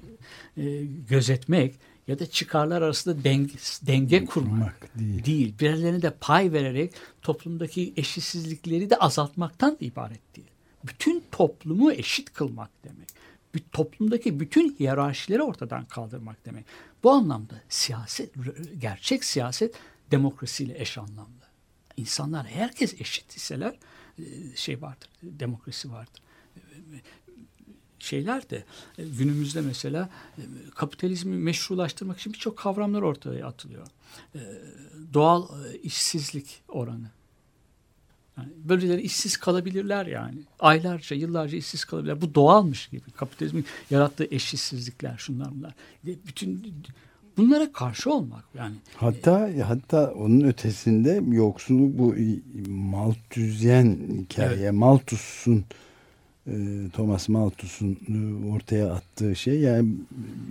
e, 0.57 0.85
gözetmek 1.09 1.75
ya 2.09 2.19
da 2.19 2.27
çıkarlar 2.27 2.83
arasında 2.83 3.25
denge, 3.25 3.55
denge 3.87 4.25
kurmak 4.25 4.51
Kurmak 4.51 4.99
değil. 4.99 5.25
değil. 5.25 5.55
Birilerine 5.61 6.03
de 6.03 6.11
pay 6.21 6.53
vererek 6.53 6.93
toplumdaki 7.23 7.93
eşitsizlikleri 7.97 8.91
de 8.91 8.97
azaltmaktan 8.97 9.77
ibaret 9.81 10.37
değil. 10.37 10.49
Bütün 10.85 11.23
toplumu 11.33 11.93
eşit 11.93 12.33
kılmak 12.33 12.71
demek. 12.85 13.09
Bir 13.55 13.61
toplumdaki 13.73 14.41
bütün 14.41 14.77
hiyerarşileri 14.79 15.43
ortadan 15.43 15.85
kaldırmak 15.85 16.47
demek. 16.47 16.67
Bu 17.03 17.11
anlamda 17.11 17.55
siyaset, 17.69 18.35
gerçek 18.79 19.25
siyaset 19.25 19.75
demokrasiyle 20.11 20.81
eş 20.81 20.99
anlamlı. 20.99 21.43
İnsanlar 21.97 22.47
herkes 22.47 23.01
eşit 23.01 23.37
iseler 23.37 23.79
e, 24.19 24.57
şey 24.57 24.83
vardır, 24.83 25.09
demokrasi 25.23 25.93
vardır 25.93 26.23
şeyler 28.03 28.51
de 28.51 28.65
e, 28.99 29.05
günümüzde 29.05 29.61
mesela 29.61 30.09
e, 30.39 30.43
kapitalizmi 30.75 31.37
meşrulaştırmak 31.37 32.19
için 32.19 32.33
birçok 32.33 32.59
kavramlar 32.59 33.03
ortaya 33.03 33.47
atılıyor. 33.47 33.87
Doğal 35.15 35.49
işsizlik 35.83 36.63
oranı. 36.69 37.11
Yani 38.43 38.69
böyleleri 38.69 39.01
işsiz 39.01 39.37
kalabilirler 39.37 40.07
yani. 40.07 40.39
Aylarca, 40.61 41.17
yıllarca 41.17 41.59
işsiz 41.59 41.85
kalabilirler. 41.85 42.21
Bu 42.21 42.35
doğalmış 42.35 42.87
gibi. 42.87 43.11
Kapitalizmin 43.17 43.65
yarattığı 43.91 44.29
eşitsizlikler, 44.31 45.15
şunlar 45.19 45.49
bunlar. 45.55 45.75
Bütün 46.05 46.75
bunlara 47.37 47.73
karşı 47.73 48.13
olmak 48.13 48.45
yani. 48.55 48.75
Hatta 48.97 49.51
hatta 49.67 50.11
onun 50.11 50.41
ötesinde 50.41 51.23
yoksulluk 51.31 51.99
bu 51.99 52.15
Malthusyen 52.71 53.99
hikaye. 54.23 54.71
Malthus'un 54.71 55.65
e, 56.47 56.55
Thomas 56.93 57.29
Malthus'un 57.29 57.99
e, 58.09 58.47
ortaya 58.53 58.93
attığı 58.93 59.37
şey 59.37 59.61
yani 59.61 59.89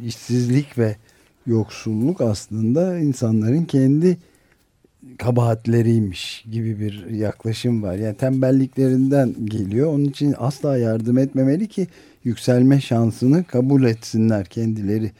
işsizlik 0.05 0.77
ve 0.77 0.95
yoksulluk 1.45 2.21
aslında 2.21 2.99
insanların 2.99 3.65
kendi 3.65 4.17
kabahatleriymiş 5.17 6.45
gibi 6.51 6.79
bir 6.79 7.05
yaklaşım 7.09 7.83
var. 7.83 7.95
Yani 7.95 8.17
tembelliklerinden 8.17 9.35
geliyor. 9.45 9.93
Onun 9.93 10.05
için 10.05 10.35
asla 10.37 10.77
yardım 10.77 11.17
etmemeli 11.17 11.67
ki 11.67 11.87
yükselme 12.23 12.81
şansını 12.81 13.43
kabul 13.43 13.83
etsinler 13.83 14.45
kendileri 14.45 15.11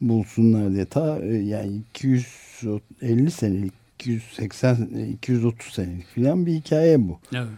bulsunlar 0.00 0.72
diye. 0.72 0.84
Ta 0.84 1.18
e, 1.22 1.34
yani 1.34 1.80
250 1.94 3.30
senelik 3.30 3.72
280 3.98 4.76
230 5.12 5.74
senelik 5.74 6.06
filan 6.06 6.46
bir 6.46 6.52
hikaye 6.52 7.08
bu. 7.08 7.18
Evet. 7.34 7.48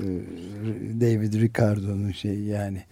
Ee, 0.00 0.04
David 1.00 1.34
Ricardo'nun 1.34 2.12
şey 2.12 2.38
yani 2.38 2.82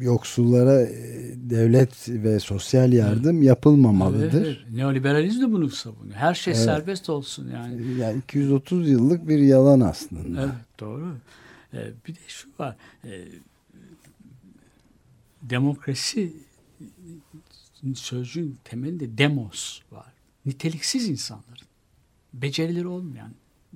yoksullara 0.00 0.82
e, 0.82 1.32
devlet 1.36 2.08
ve 2.08 2.40
sosyal 2.40 2.92
yardım 2.92 3.42
yapılmamalıdır. 3.42 4.46
Evet, 4.46 4.58
evet. 4.62 4.76
Neoliberalizm 4.76 5.40
de 5.40 5.52
bunu 5.52 5.68
savunuyor. 5.70 6.16
Her 6.16 6.34
şey 6.34 6.54
Evet. 6.54 6.64
serbest 6.64 7.10
olsun 7.10 7.50
yani. 7.50 7.98
Yani 7.98 8.18
230 8.18 8.88
yıllık 8.90 9.28
bir 9.28 9.38
yalan 9.38 9.80
aslında. 9.80 10.42
Evet 10.42 10.80
doğru. 10.80 11.14
Ee, 11.74 11.90
bir 12.08 12.14
de 12.14 12.18
şu 12.28 12.48
var. 12.58 12.76
Ee, 13.04 13.24
demokrasi 15.42 16.32
sözcüğün 17.94 18.58
temelinde 18.64 19.18
demos 19.18 19.80
var. 19.92 20.12
Niteliksiz 20.46 21.08
insanların. 21.08 21.66
Becerileri 22.34 22.86
olmayan, 22.86 23.30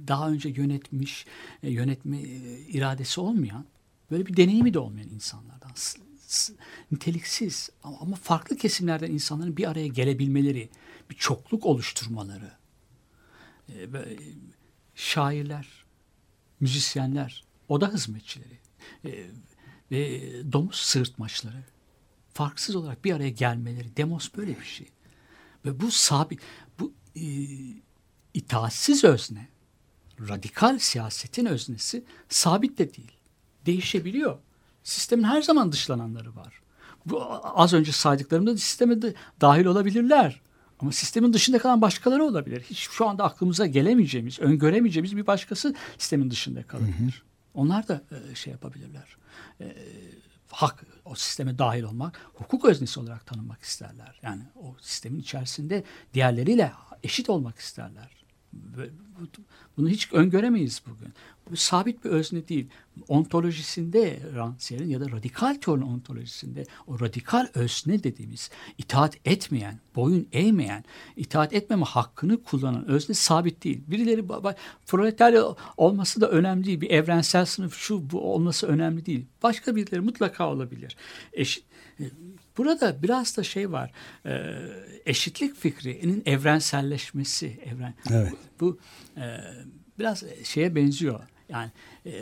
daha 0.08 0.30
önce 0.30 0.48
yönetmiş, 0.48 1.26
e, 1.62 1.70
yönetme 1.70 2.18
e, 2.18 2.58
iradesi 2.68 3.20
olmayan, 3.20 3.64
böyle 4.10 4.26
bir 4.26 4.36
deneyimi 4.36 4.74
de 4.74 4.78
olmayan 4.78 5.08
insanlardan. 5.08 5.70
Niteliksiz 6.92 7.70
ama, 7.82 8.16
farklı 8.16 8.56
kesimlerden 8.56 9.10
insanların 9.10 9.56
bir 9.56 9.70
araya 9.70 9.86
gelebilmeleri, 9.86 10.70
bir 11.10 11.14
çokluk 11.14 11.66
oluşturmaları. 11.66 12.52
E, 13.68 13.92
böyle 13.92 14.16
şairler, 14.94 15.84
müzisyenler, 16.60 17.44
oda 17.68 17.92
hizmetçileri 17.92 18.58
e, 19.04 19.26
ve 19.90 20.20
domuz 20.52 20.76
sığırtmaçları 20.76 21.64
farksız 22.34 22.76
olarak 22.76 23.04
bir 23.04 23.12
araya 23.12 23.30
gelmeleri. 23.30 23.96
Demos 23.96 24.30
böyle 24.36 24.60
bir 24.60 24.64
şey. 24.64 24.86
Ve 25.64 25.80
bu 25.80 25.90
sabit, 25.90 26.40
bu 26.78 26.92
e, 27.16 27.24
itaatsiz 28.34 29.04
özne, 29.04 29.48
radikal 30.20 30.78
siyasetin 30.78 31.46
öznesi 31.46 32.04
sabit 32.28 32.78
de 32.78 32.94
değil. 32.94 33.12
Değişebiliyor. 33.66 34.38
Sistemin 34.84 35.24
her 35.24 35.42
zaman 35.42 35.72
dışlananları 35.72 36.36
var. 36.36 36.60
Bu 37.06 37.22
az 37.42 37.72
önce 37.72 37.92
saydıklarımda 37.92 38.56
sisteme 38.56 39.02
de 39.02 39.14
dahil 39.40 39.64
olabilirler. 39.64 40.40
Ama 40.78 40.92
sistemin 40.92 41.32
dışında 41.32 41.58
kalan 41.58 41.82
başkaları 41.82 42.24
olabilir. 42.24 42.60
Hiç 42.70 42.78
şu 42.78 43.08
anda 43.08 43.24
aklımıza 43.24 43.66
gelemeyeceğimiz, 43.66 44.40
öngöremeyeceğimiz 44.40 45.16
bir 45.16 45.26
başkası 45.26 45.74
sistemin 45.98 46.30
dışında 46.30 46.62
kalabilir. 46.62 47.22
Onlar 47.54 47.88
da 47.88 48.02
e, 48.30 48.34
şey 48.34 48.52
yapabilirler. 48.52 49.16
E, 49.60 49.76
hak 50.50 50.84
o 51.04 51.14
sisteme 51.14 51.58
dahil 51.58 51.82
olmak, 51.82 52.20
hukuk 52.34 52.64
öznesi 52.64 53.00
olarak 53.00 53.26
tanınmak 53.26 53.62
isterler. 53.62 54.20
Yani 54.22 54.42
o 54.56 54.76
sistemin 54.80 55.20
içerisinde 55.20 55.84
diğerleriyle 56.14 56.72
eşit 57.02 57.30
olmak 57.30 57.58
isterler. 57.58 58.24
Bunu 59.76 59.88
hiç 59.88 60.12
öngöremeyiz 60.12 60.82
bugün. 60.86 61.12
Bu 61.50 61.56
sabit 61.56 62.04
bir 62.04 62.10
özne 62.10 62.48
değil. 62.48 62.66
Ontolojisinde 63.08 64.18
Rancière'in 64.34 64.88
ya 64.88 65.00
da 65.00 65.10
radikal 65.10 65.54
teorinin 65.54 65.86
ontolojisinde 65.86 66.64
o 66.86 67.00
radikal 67.00 67.48
özne 67.54 68.02
dediğimiz 68.02 68.50
itaat 68.78 69.16
etmeyen, 69.24 69.78
boyun 69.96 70.28
eğmeyen, 70.32 70.84
itaat 71.16 71.52
etmeme 71.52 71.84
hakkını 71.84 72.42
kullanan 72.42 72.88
özne 72.88 73.14
sabit 73.14 73.64
değil. 73.64 73.82
Birileri 73.86 74.24
proletarya 74.86 75.44
olması 75.76 76.20
da 76.20 76.30
önemli 76.30 76.64
değil. 76.64 76.80
Bir 76.80 76.90
evrensel 76.90 77.46
sınıf 77.46 77.76
şu 77.76 78.10
bu 78.10 78.34
olması 78.34 78.66
önemli 78.66 79.06
değil. 79.06 79.26
Başka 79.42 79.76
birileri 79.76 80.00
mutlaka 80.00 80.50
olabilir. 80.50 80.96
Eşit, 81.32 81.64
Burada 82.56 83.02
biraz 83.02 83.36
da 83.36 83.42
şey 83.42 83.72
var. 83.72 83.90
e, 84.26 84.52
eşitlik 85.06 85.56
fikrinin 85.56 86.22
evrenselleşmesi. 86.26 87.60
Evren. 87.64 87.94
Evet. 88.10 88.32
Bu 88.60 88.78
e, 89.16 89.22
biraz 89.98 90.24
şeye 90.44 90.74
benziyor. 90.74 91.20
Yani 91.48 91.70
e, 92.06 92.12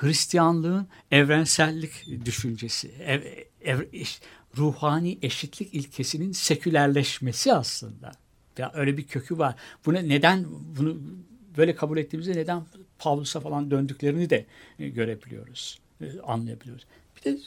Hristiyanlığın 0.00 0.86
evrensellik 1.10 2.06
düşüncesi, 2.24 2.88
ev, 2.88 3.22
ev- 3.60 3.88
eş- 3.92 4.20
ruhani 4.56 5.18
eşitlik 5.22 5.74
ilkesinin 5.74 6.32
sekülerleşmesi 6.32 7.52
aslında. 7.54 8.12
Ya 8.58 8.70
öyle 8.74 8.96
bir 8.96 9.02
kökü 9.06 9.38
var. 9.38 9.54
Buna 9.86 10.00
neden 10.00 10.46
bunu 10.78 11.00
böyle 11.56 11.74
kabul 11.74 11.98
ettiğimizde 11.98 12.32
neden 12.32 12.62
Pavlus'a 12.98 13.40
falan 13.40 13.70
döndüklerini 13.70 14.30
de 14.30 14.46
görebiliyoruz, 14.78 15.78
anlayabiliyoruz. 16.22 16.86
Bir 17.16 17.32
de 17.32 17.38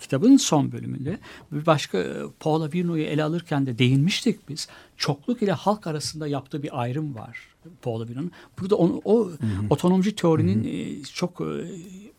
kitabın 0.00 0.36
son 0.36 0.72
bölümünde 0.72 1.18
bir 1.52 1.66
başka 1.66 1.98
e, 1.98 2.14
Paula 2.40 2.72
Virno'yu 2.72 3.02
ele 3.02 3.24
alırken 3.24 3.66
de 3.66 3.78
değinmiştik 3.78 4.48
biz. 4.48 4.68
Çokluk 4.96 5.42
ile 5.42 5.52
halk 5.52 5.86
arasında 5.86 6.26
yaptığı 6.26 6.62
bir 6.62 6.80
ayrım 6.80 7.14
var 7.14 7.38
Paula 7.82 8.08
Virno'nun. 8.08 8.32
Burada 8.60 8.76
onu, 8.76 9.00
o 9.04 9.30
otonomcu 9.70 10.16
teorinin 10.16 10.64
e, 10.64 11.02
çok 11.02 11.40
e, 11.40 11.44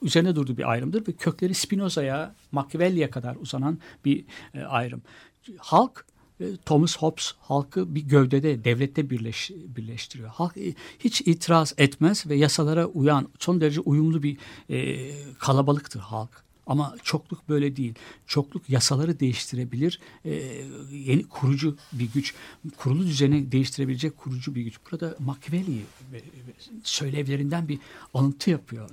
üzerine 0.01 0.35
durduğu 0.35 0.57
bir 0.57 0.71
ayrımdır 0.71 1.07
ve 1.07 1.11
kökleri 1.11 1.53
Spinoza'ya, 1.53 2.35
Machiavelli'ye 2.51 3.09
kadar 3.09 3.35
uzanan 3.35 3.79
bir 4.05 4.25
ayrım. 4.67 5.01
Halk 5.57 6.05
Thomas 6.65 6.97
Hobbes 6.97 7.33
halkı 7.39 7.95
bir 7.95 8.01
gövdede, 8.01 8.63
devlette 8.63 9.09
birleş, 9.09 9.51
birleştiriyor. 9.55 10.29
Halk 10.29 10.55
hiç 10.99 11.21
itiraz 11.21 11.73
etmez 11.77 12.27
ve 12.27 12.35
yasalara 12.35 12.85
uyan, 12.85 13.27
son 13.39 13.61
derece 13.61 13.79
uyumlu 13.81 14.23
bir 14.23 14.37
e, 14.69 15.11
kalabalıktır 15.39 15.99
halk. 15.99 16.43
Ama 16.67 16.95
çokluk 17.03 17.49
böyle 17.49 17.75
değil. 17.75 17.93
Çokluk 18.27 18.69
yasaları 18.69 19.19
değiştirebilir. 19.19 19.99
e, 20.25 20.31
yeni 20.91 21.23
kurucu 21.23 21.77
bir 21.93 22.11
güç. 22.13 22.33
Kurulu 22.77 23.05
düzeni 23.07 23.51
değiştirebilecek 23.51 24.17
kurucu 24.17 24.55
bir 24.55 24.61
güç. 24.61 24.75
Burada 24.91 25.15
Machiavelli 25.19 25.81
ve- 26.13 26.17
ve 26.17 26.53
söylevlerinden 26.83 27.67
bir 27.67 27.79
alıntı 28.13 28.49
yapıyor. 28.49 28.89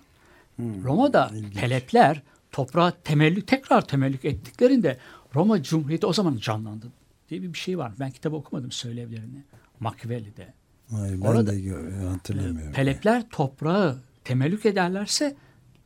Roma'da 0.59 1.31
Pelepler 1.55 2.23
toprağa 2.53 2.91
temellük, 3.05 3.47
tekrar 3.47 3.87
temellük 3.87 4.25
ettiklerinde 4.25 4.99
Roma 5.35 5.63
Cumhuriyeti 5.63 6.07
o 6.07 6.13
zaman 6.13 6.37
canlandı 6.37 6.87
diye 7.31 7.43
bir 7.43 7.55
şey 7.59 7.79
var. 7.79 7.93
Ben 8.01 8.11
kitabı 8.11 8.37
okumadım 8.37 8.73
söylevlerini. 8.73 9.43
Machiavelli'de. 9.81 10.53
Hayır, 10.91 11.21
ben 11.21 11.27
Orada- 11.27 11.53
de 11.57 12.07
hatırlamıyorum. 12.09 12.73
Pelepler 12.73 13.29
toprağı 13.31 13.99
temellük 14.25 14.67
ederlerse 14.67 15.37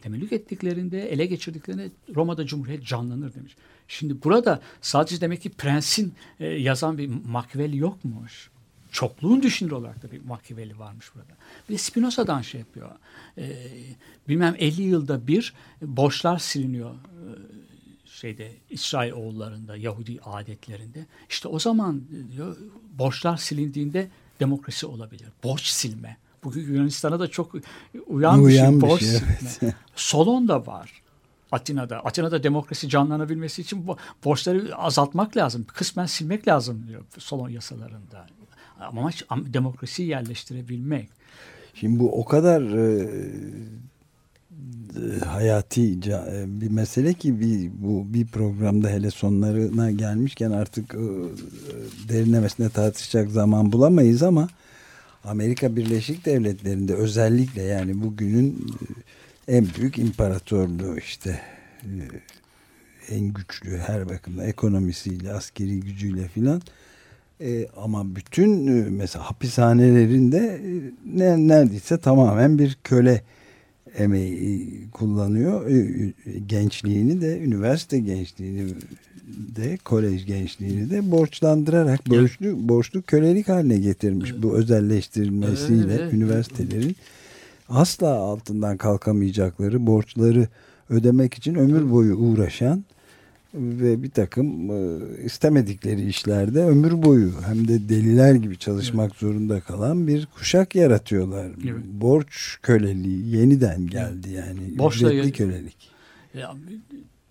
temellük 0.02 0.32
ettiklerinde, 0.32 1.10
ele 1.12 1.26
geçirdiklerinde 1.26 1.90
Roma'da 2.14 2.46
Cumhuriyet 2.46 2.84
canlanır 2.86 3.34
demiş. 3.34 3.56
Şimdi 3.88 4.22
burada 4.22 4.60
sadece 4.80 5.20
demek 5.20 5.42
ki 5.42 5.50
prensin 5.50 6.14
e, 6.40 6.46
yazan 6.46 6.98
bir 6.98 7.08
Machiavelli 7.08 7.76
yokmuş. 7.76 8.50
Çokluğun 8.90 9.42
düşünür 9.42 9.70
olarak 9.70 10.02
da 10.02 10.12
bir 10.12 10.20
Machiavelli 10.24 10.78
varmış 10.78 11.14
burada. 11.14 11.32
Bir 11.68 11.74
de 11.74 11.78
Spinoza'dan 11.78 12.42
şey 12.42 12.60
yapıyor. 12.60 12.90
E, 13.38 13.68
bilmem 14.28 14.54
50 14.58 14.82
yılda 14.82 15.26
bir 15.26 15.54
borçlar 15.82 16.38
siliniyor 16.38 16.90
e, 16.90 17.26
şeyde 18.04 18.52
İsrail 18.70 19.12
oğullarında, 19.12 19.76
Yahudi 19.76 20.20
adetlerinde. 20.24 21.06
İşte 21.30 21.48
o 21.48 21.58
zaman 21.58 22.02
diyor 22.32 22.56
borçlar 22.98 23.36
silindiğinde 23.36 24.08
demokrasi 24.40 24.86
olabilir. 24.86 25.28
Borç 25.44 25.66
silme. 25.66 26.16
Bugün 26.44 26.74
Yunanistan'a 26.74 27.20
da 27.20 27.28
çok 27.28 27.54
uyan 28.06 28.40
bir 28.40 28.44
Uyan 28.44 28.70
şey. 28.70 28.76
bir 28.76 28.80
Borç 28.80 29.00
şey, 29.00 29.08
silme. 29.10 29.74
Solon 29.96 30.48
da 30.48 30.66
var. 30.66 31.02
Atina'da. 31.52 31.98
Atina'da 31.98 32.42
demokrasi 32.42 32.88
canlanabilmesi 32.88 33.62
için 33.62 33.86
bo- 33.86 33.96
borçları 34.24 34.76
azaltmak 34.76 35.36
lazım. 35.36 35.64
Kısmen 35.74 36.06
silmek 36.06 36.48
lazım 36.48 36.84
diyor 36.88 37.02
Solon 37.18 37.48
yasalarında. 37.48 38.26
Amaç 38.80 39.22
am- 39.22 39.52
demokrasiyi 39.54 40.08
yerleştirebilmek. 40.08 41.08
Şimdi 41.74 42.00
bu 42.00 42.20
o 42.20 42.24
kadar 42.24 42.62
e, 42.62 43.08
hayati 45.24 45.92
e, 45.92 46.44
bir 46.60 46.70
mesele 46.70 47.14
ki 47.14 47.40
bir, 47.40 47.70
bu 47.82 48.14
bir 48.14 48.26
programda 48.26 48.88
hele 48.88 49.10
sonlarına 49.10 49.90
gelmişken 49.90 50.50
artık 50.50 50.94
e, 50.94 50.98
e, 50.98 52.08
derinlemesine 52.08 52.68
tartışacak 52.68 53.30
zaman 53.30 53.72
bulamayız 53.72 54.22
ama 54.22 54.48
Amerika 55.24 55.76
Birleşik 55.76 56.26
Devletleri'nde 56.26 56.94
özellikle 56.94 57.62
yani 57.62 58.02
bugünün 58.02 58.66
e, 59.48 59.56
en 59.56 59.66
büyük 59.78 59.98
imparatorluğu 59.98 60.98
işte 60.98 61.40
e, 61.82 61.90
en 63.08 63.32
güçlü 63.32 63.78
her 63.78 64.08
bakımda 64.08 64.46
ekonomisiyle 64.46 65.32
askeri 65.32 65.80
gücüyle 65.80 66.28
filan 66.28 66.62
e, 67.40 67.66
ama 67.76 68.16
bütün 68.16 68.66
e, 68.66 68.90
mesela 68.90 69.30
hapishanelerinde 69.30 70.38
e, 70.38 70.70
ne, 71.18 71.48
neredeyse 71.48 71.98
tamamen 71.98 72.58
bir 72.58 72.78
köle 72.84 73.22
emeği 73.98 74.90
kullanıyor. 74.92 75.66
E, 75.66 75.74
e, 75.74 76.38
gençliğini 76.46 77.20
de, 77.20 77.38
üniversite 77.38 77.98
gençliğini 77.98 78.74
de, 79.56 79.76
kolej 79.84 80.26
gençliğini 80.26 80.90
de 80.90 81.10
borçlandırarak 81.10 82.10
borçlu, 82.10 82.68
borçlu 82.68 83.02
kölelik 83.02 83.48
haline 83.48 83.78
getirmiş. 83.78 84.34
Bu 84.42 84.56
özelleştirilmesiyle 84.56 85.94
Evet. 85.94 86.12
üniversitelerin 86.12 86.96
asla 87.68 88.08
altından 88.14 88.76
kalkamayacakları 88.76 89.86
borçları 89.86 90.48
ödemek 90.90 91.34
için 91.34 91.54
ömür 91.54 91.90
boyu 91.90 92.14
uğraşan 92.16 92.84
ve 93.54 94.02
bir 94.02 94.10
takım 94.10 94.70
e, 94.70 94.98
istemedikleri 95.24 96.08
işlerde 96.08 96.64
ömür 96.64 97.02
boyu 97.02 97.32
hem 97.46 97.68
de 97.68 97.88
deliler 97.88 98.34
gibi 98.34 98.58
çalışmak 98.58 99.14
zorunda 99.16 99.60
kalan 99.60 100.06
bir 100.06 100.26
kuşak 100.26 100.74
yaratıyorlar. 100.74 101.46
Evet. 101.64 101.84
Borç 101.92 102.58
köleliği 102.62 103.36
yeniden 103.36 103.86
geldi 103.86 104.28
yani. 104.32 104.78
Borçla- 104.78 105.12
Ücretli 105.12 105.32
kölelik. 105.32 105.76
Ya, 106.34 106.54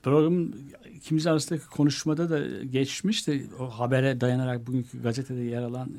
programın 0.04 0.56
ikimiz 1.02 1.28
arasındaki 1.28 1.68
konuşmada 1.68 2.30
da 2.30 2.64
geçmişti. 2.64 3.48
O 3.60 3.70
habere 3.70 4.22
dayanarak 4.22 4.68
bugünkü 4.68 5.02
gazetede 5.02 5.42
yer 5.42 5.62
alan 5.62 5.90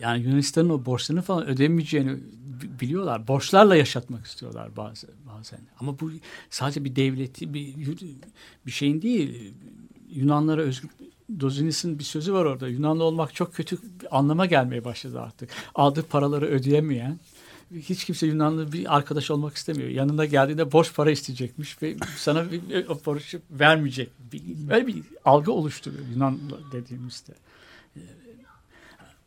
yani 0.00 0.22
Yunanistan'ın 0.22 0.70
o 0.70 0.84
borçlarını 0.84 1.22
falan 1.22 1.46
ödemeyeceğini 1.46 2.16
bi- 2.62 2.80
biliyorlar. 2.80 3.28
Borçlarla 3.28 3.76
yaşatmak 3.76 4.26
istiyorlar 4.26 4.76
bazı 4.76 5.06
bazen. 5.26 5.60
Ama 5.80 6.00
bu 6.00 6.10
sadece 6.50 6.84
bir 6.84 6.96
devleti 6.96 7.54
bir 7.54 7.74
bir 8.66 8.70
şeyin 8.70 9.02
değil. 9.02 9.52
Yunanlara 10.10 10.60
özgü 10.60 10.88
Dozinis'in 11.40 11.98
bir 11.98 12.04
sözü 12.04 12.32
var 12.32 12.44
orada. 12.44 12.68
Yunanlı 12.68 13.04
olmak 13.04 13.34
çok 13.34 13.54
kötü 13.54 13.76
bir 13.76 14.18
anlama 14.18 14.46
gelmeye 14.46 14.84
başladı 14.84 15.20
artık. 15.20 15.50
Aldığı 15.74 16.02
paraları 16.02 16.46
ödeyemeyen 16.46 17.18
hiç 17.72 18.04
kimse 18.04 18.26
Yunanlı 18.26 18.72
bir 18.72 18.96
arkadaş 18.96 19.30
olmak 19.30 19.56
istemiyor. 19.56 19.88
Yanında 19.88 20.24
geldiğinde 20.24 20.72
borç 20.72 20.94
para 20.94 21.10
isteyecekmiş 21.10 21.82
ve 21.82 21.96
sana 22.16 22.52
bir, 22.52 22.88
o 22.88 22.98
borcu 23.06 23.40
vermeyecek. 23.50 24.10
Bir, 24.32 24.42
böyle 24.68 24.86
bir 24.86 25.02
algı 25.24 25.52
oluşturuyor 25.52 26.04
Yunan 26.14 26.38
dediğimizde. 26.72 27.32
Ee, 27.96 28.00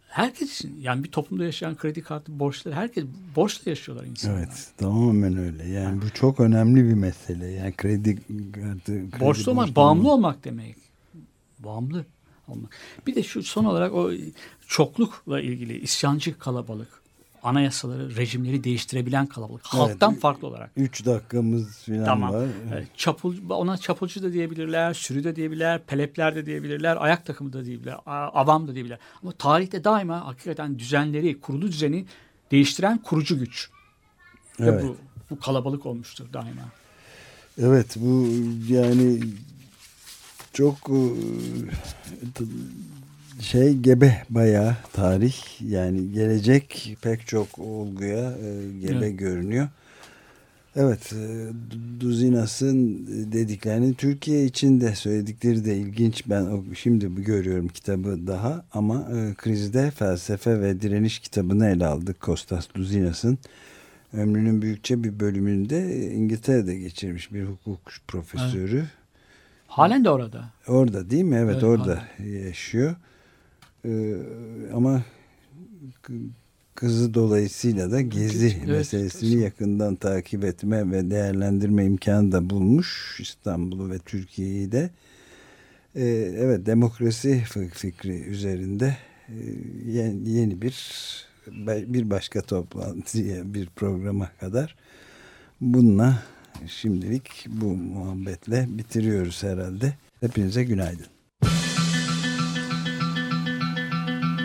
herkes 0.08 0.56
için 0.56 0.80
yani 0.82 1.04
bir 1.04 1.12
toplumda 1.12 1.44
yaşayan 1.44 1.76
kredi 1.76 2.02
kartı 2.02 2.40
borçları 2.40 2.76
herkes 2.76 3.06
borçla 3.36 3.72
yaşıyorlar 3.72 4.06
insanlar. 4.06 4.38
Evet 4.38 4.68
tamamen 4.78 5.38
öyle. 5.38 5.70
Yani 5.70 6.02
bu 6.02 6.10
çok 6.10 6.40
önemli 6.40 6.90
bir 6.90 6.94
mesele. 6.94 7.48
Yani 7.48 7.74
kredi 7.74 8.16
kartı 8.52 9.12
kredi 9.12 9.20
Borçlu 9.20 9.52
olmak, 9.52 9.76
bağımlı 9.76 10.12
olmak 10.12 10.44
demek. 10.44 10.76
Bağımlı 11.60 12.06
olmak. 12.48 12.70
Bir 13.08 13.16
de 13.16 13.24
şu 13.24 13.44
son 13.44 13.66
olarak 13.66 13.94
o 13.94 14.12
çoklukla 14.68 15.42
ilgili 15.42 15.80
isyancı 15.80 16.40
kalabalık, 16.40 16.97
anayasaları, 17.48 18.16
rejimleri 18.16 18.64
değiştirebilen 18.64 19.26
kalabalık. 19.26 19.62
Halktan 19.66 20.12
Evet. 20.12 20.22
farklı 20.22 20.48
olarak. 20.48 20.72
Üç 20.78 21.06
dakikamız 21.06 21.78
falan 21.78 22.06
Tamam. 22.06 22.34
var. 22.34 22.48
Evet, 22.74 22.88
çapul, 22.98 23.36
ona 23.50 23.78
çapulcu 23.78 24.24
da 24.24 24.34
diyebilirler, 24.34 24.94
sürü 24.94 25.24
de 25.24 25.36
diyebilirler, 25.36 25.84
pelepler 25.86 26.36
de 26.36 26.46
diyebilirler, 26.46 26.98
ayak 27.00 27.26
takımı 27.26 27.54
da 27.54 27.66
diyebilirler, 27.66 27.98
avam 28.06 28.68
da 28.68 28.74
diyebilirler. 28.74 29.00
Ama 29.24 29.32
tarihte 29.32 29.84
daima 29.84 30.26
hakikaten 30.26 30.80
düzenleri, 30.80 31.40
kurulu 31.42 31.68
düzeni 31.68 32.06
değiştiren 32.52 32.98
kurucu 32.98 33.40
güç. 33.40 33.70
Ve 34.60 34.66
Evet. 34.70 34.84
bu, 34.84 34.98
bu 35.30 35.40
kalabalık 35.40 35.86
olmuştur 35.86 36.34
daima. 36.34 36.62
Evet 37.62 37.96
bu 38.00 38.28
yani 38.74 39.20
çok 40.54 40.90
e, 40.90 41.00
şey 43.42 43.74
gebe 43.78 44.24
bayağı 44.30 44.76
tarih 44.94 45.36
yani 45.62 46.12
gelecek 46.12 46.98
pek 47.02 47.28
çok 47.28 47.60
olguya 47.60 48.32
e, 48.32 48.80
gebe 48.82 49.06
Evet. 49.06 49.20
görünüyor. 49.20 49.68
Evet 50.76 51.14
e, 51.14 51.16
Du- 51.16 52.00
Duzinas'ın 52.00 53.08
dediklerini 53.32 53.94
Türkiye 53.94 54.46
için 54.46 54.82
de 54.82 54.96
söyledikleri 54.96 55.66
de 55.66 55.78
ilginç. 55.78 56.24
Ben 56.30 56.48
şimdi 56.76 57.24
görüyorum 57.24 57.68
kitabı 57.68 58.28
daha 58.28 58.66
ama 58.74 59.08
e, 59.16 59.34
krizde 59.34 59.92
felsefe 59.92 60.62
ve 60.62 60.82
direniş 60.82 61.20
kitabını 61.20 61.68
ele 61.70 61.86
aldık 61.86 62.20
Kostas 62.20 62.68
Duzinas'ın. 62.76 63.38
Ömrünün 64.14 64.62
büyükçe 64.62 65.04
bir 65.04 65.20
bölümünde 65.20 66.12
İngiltere'de 66.14 66.76
geçirmiş 66.76 67.34
bir 67.34 67.44
hukuk 67.44 67.80
profesörü. 68.08 68.86
Halen 69.68 70.06
de 70.06 70.10
orada. 70.10 70.50
Orada 70.68 71.10
değil 71.10 71.24
mi? 71.24 71.36
Evet, 71.36 71.54
Evet, 71.54 71.64
orada 71.64 72.04
yaşıyor. 72.46 72.96
Ee, 73.86 74.16
ama 74.74 75.04
kızı 76.76 77.14
dolayısıyla 77.14 77.92
da 77.92 78.02
gezi 78.02 78.56
Evet, 78.58 78.68
meselesini 78.68 79.42
yakından 79.42 79.96
takip 79.96 80.44
etme 80.44 80.92
ve 80.92 81.12
değerlendirme 81.12 81.86
imkanı 81.86 82.32
da 82.32 82.50
bulmuş 82.50 83.20
İstanbul'u 83.20 83.92
ve 83.92 84.00
Türkiye'yi 84.00 84.72
de. 84.72 84.90
Ee, 85.96 86.04
evet 86.38 86.66
demokrasi 86.66 87.44
fikri 87.74 88.22
üzerinde 88.22 88.98
e, 89.30 89.36
yeni, 89.86 90.30
yeni 90.30 90.62
bir 90.62 90.78
bir 91.68 92.10
başka 92.10 92.42
toplantıya 92.42 93.54
bir 93.54 93.70
programa 93.70 94.30
kadar 94.40 94.76
bununla 95.62 96.24
şimdilik 96.68 97.46
bu 97.48 97.66
muhabbetle 97.66 98.66
bitiriyoruz 98.70 99.44
herhalde. 99.44 99.94
Hepinize 100.20 100.64
günaydın. 100.64 101.17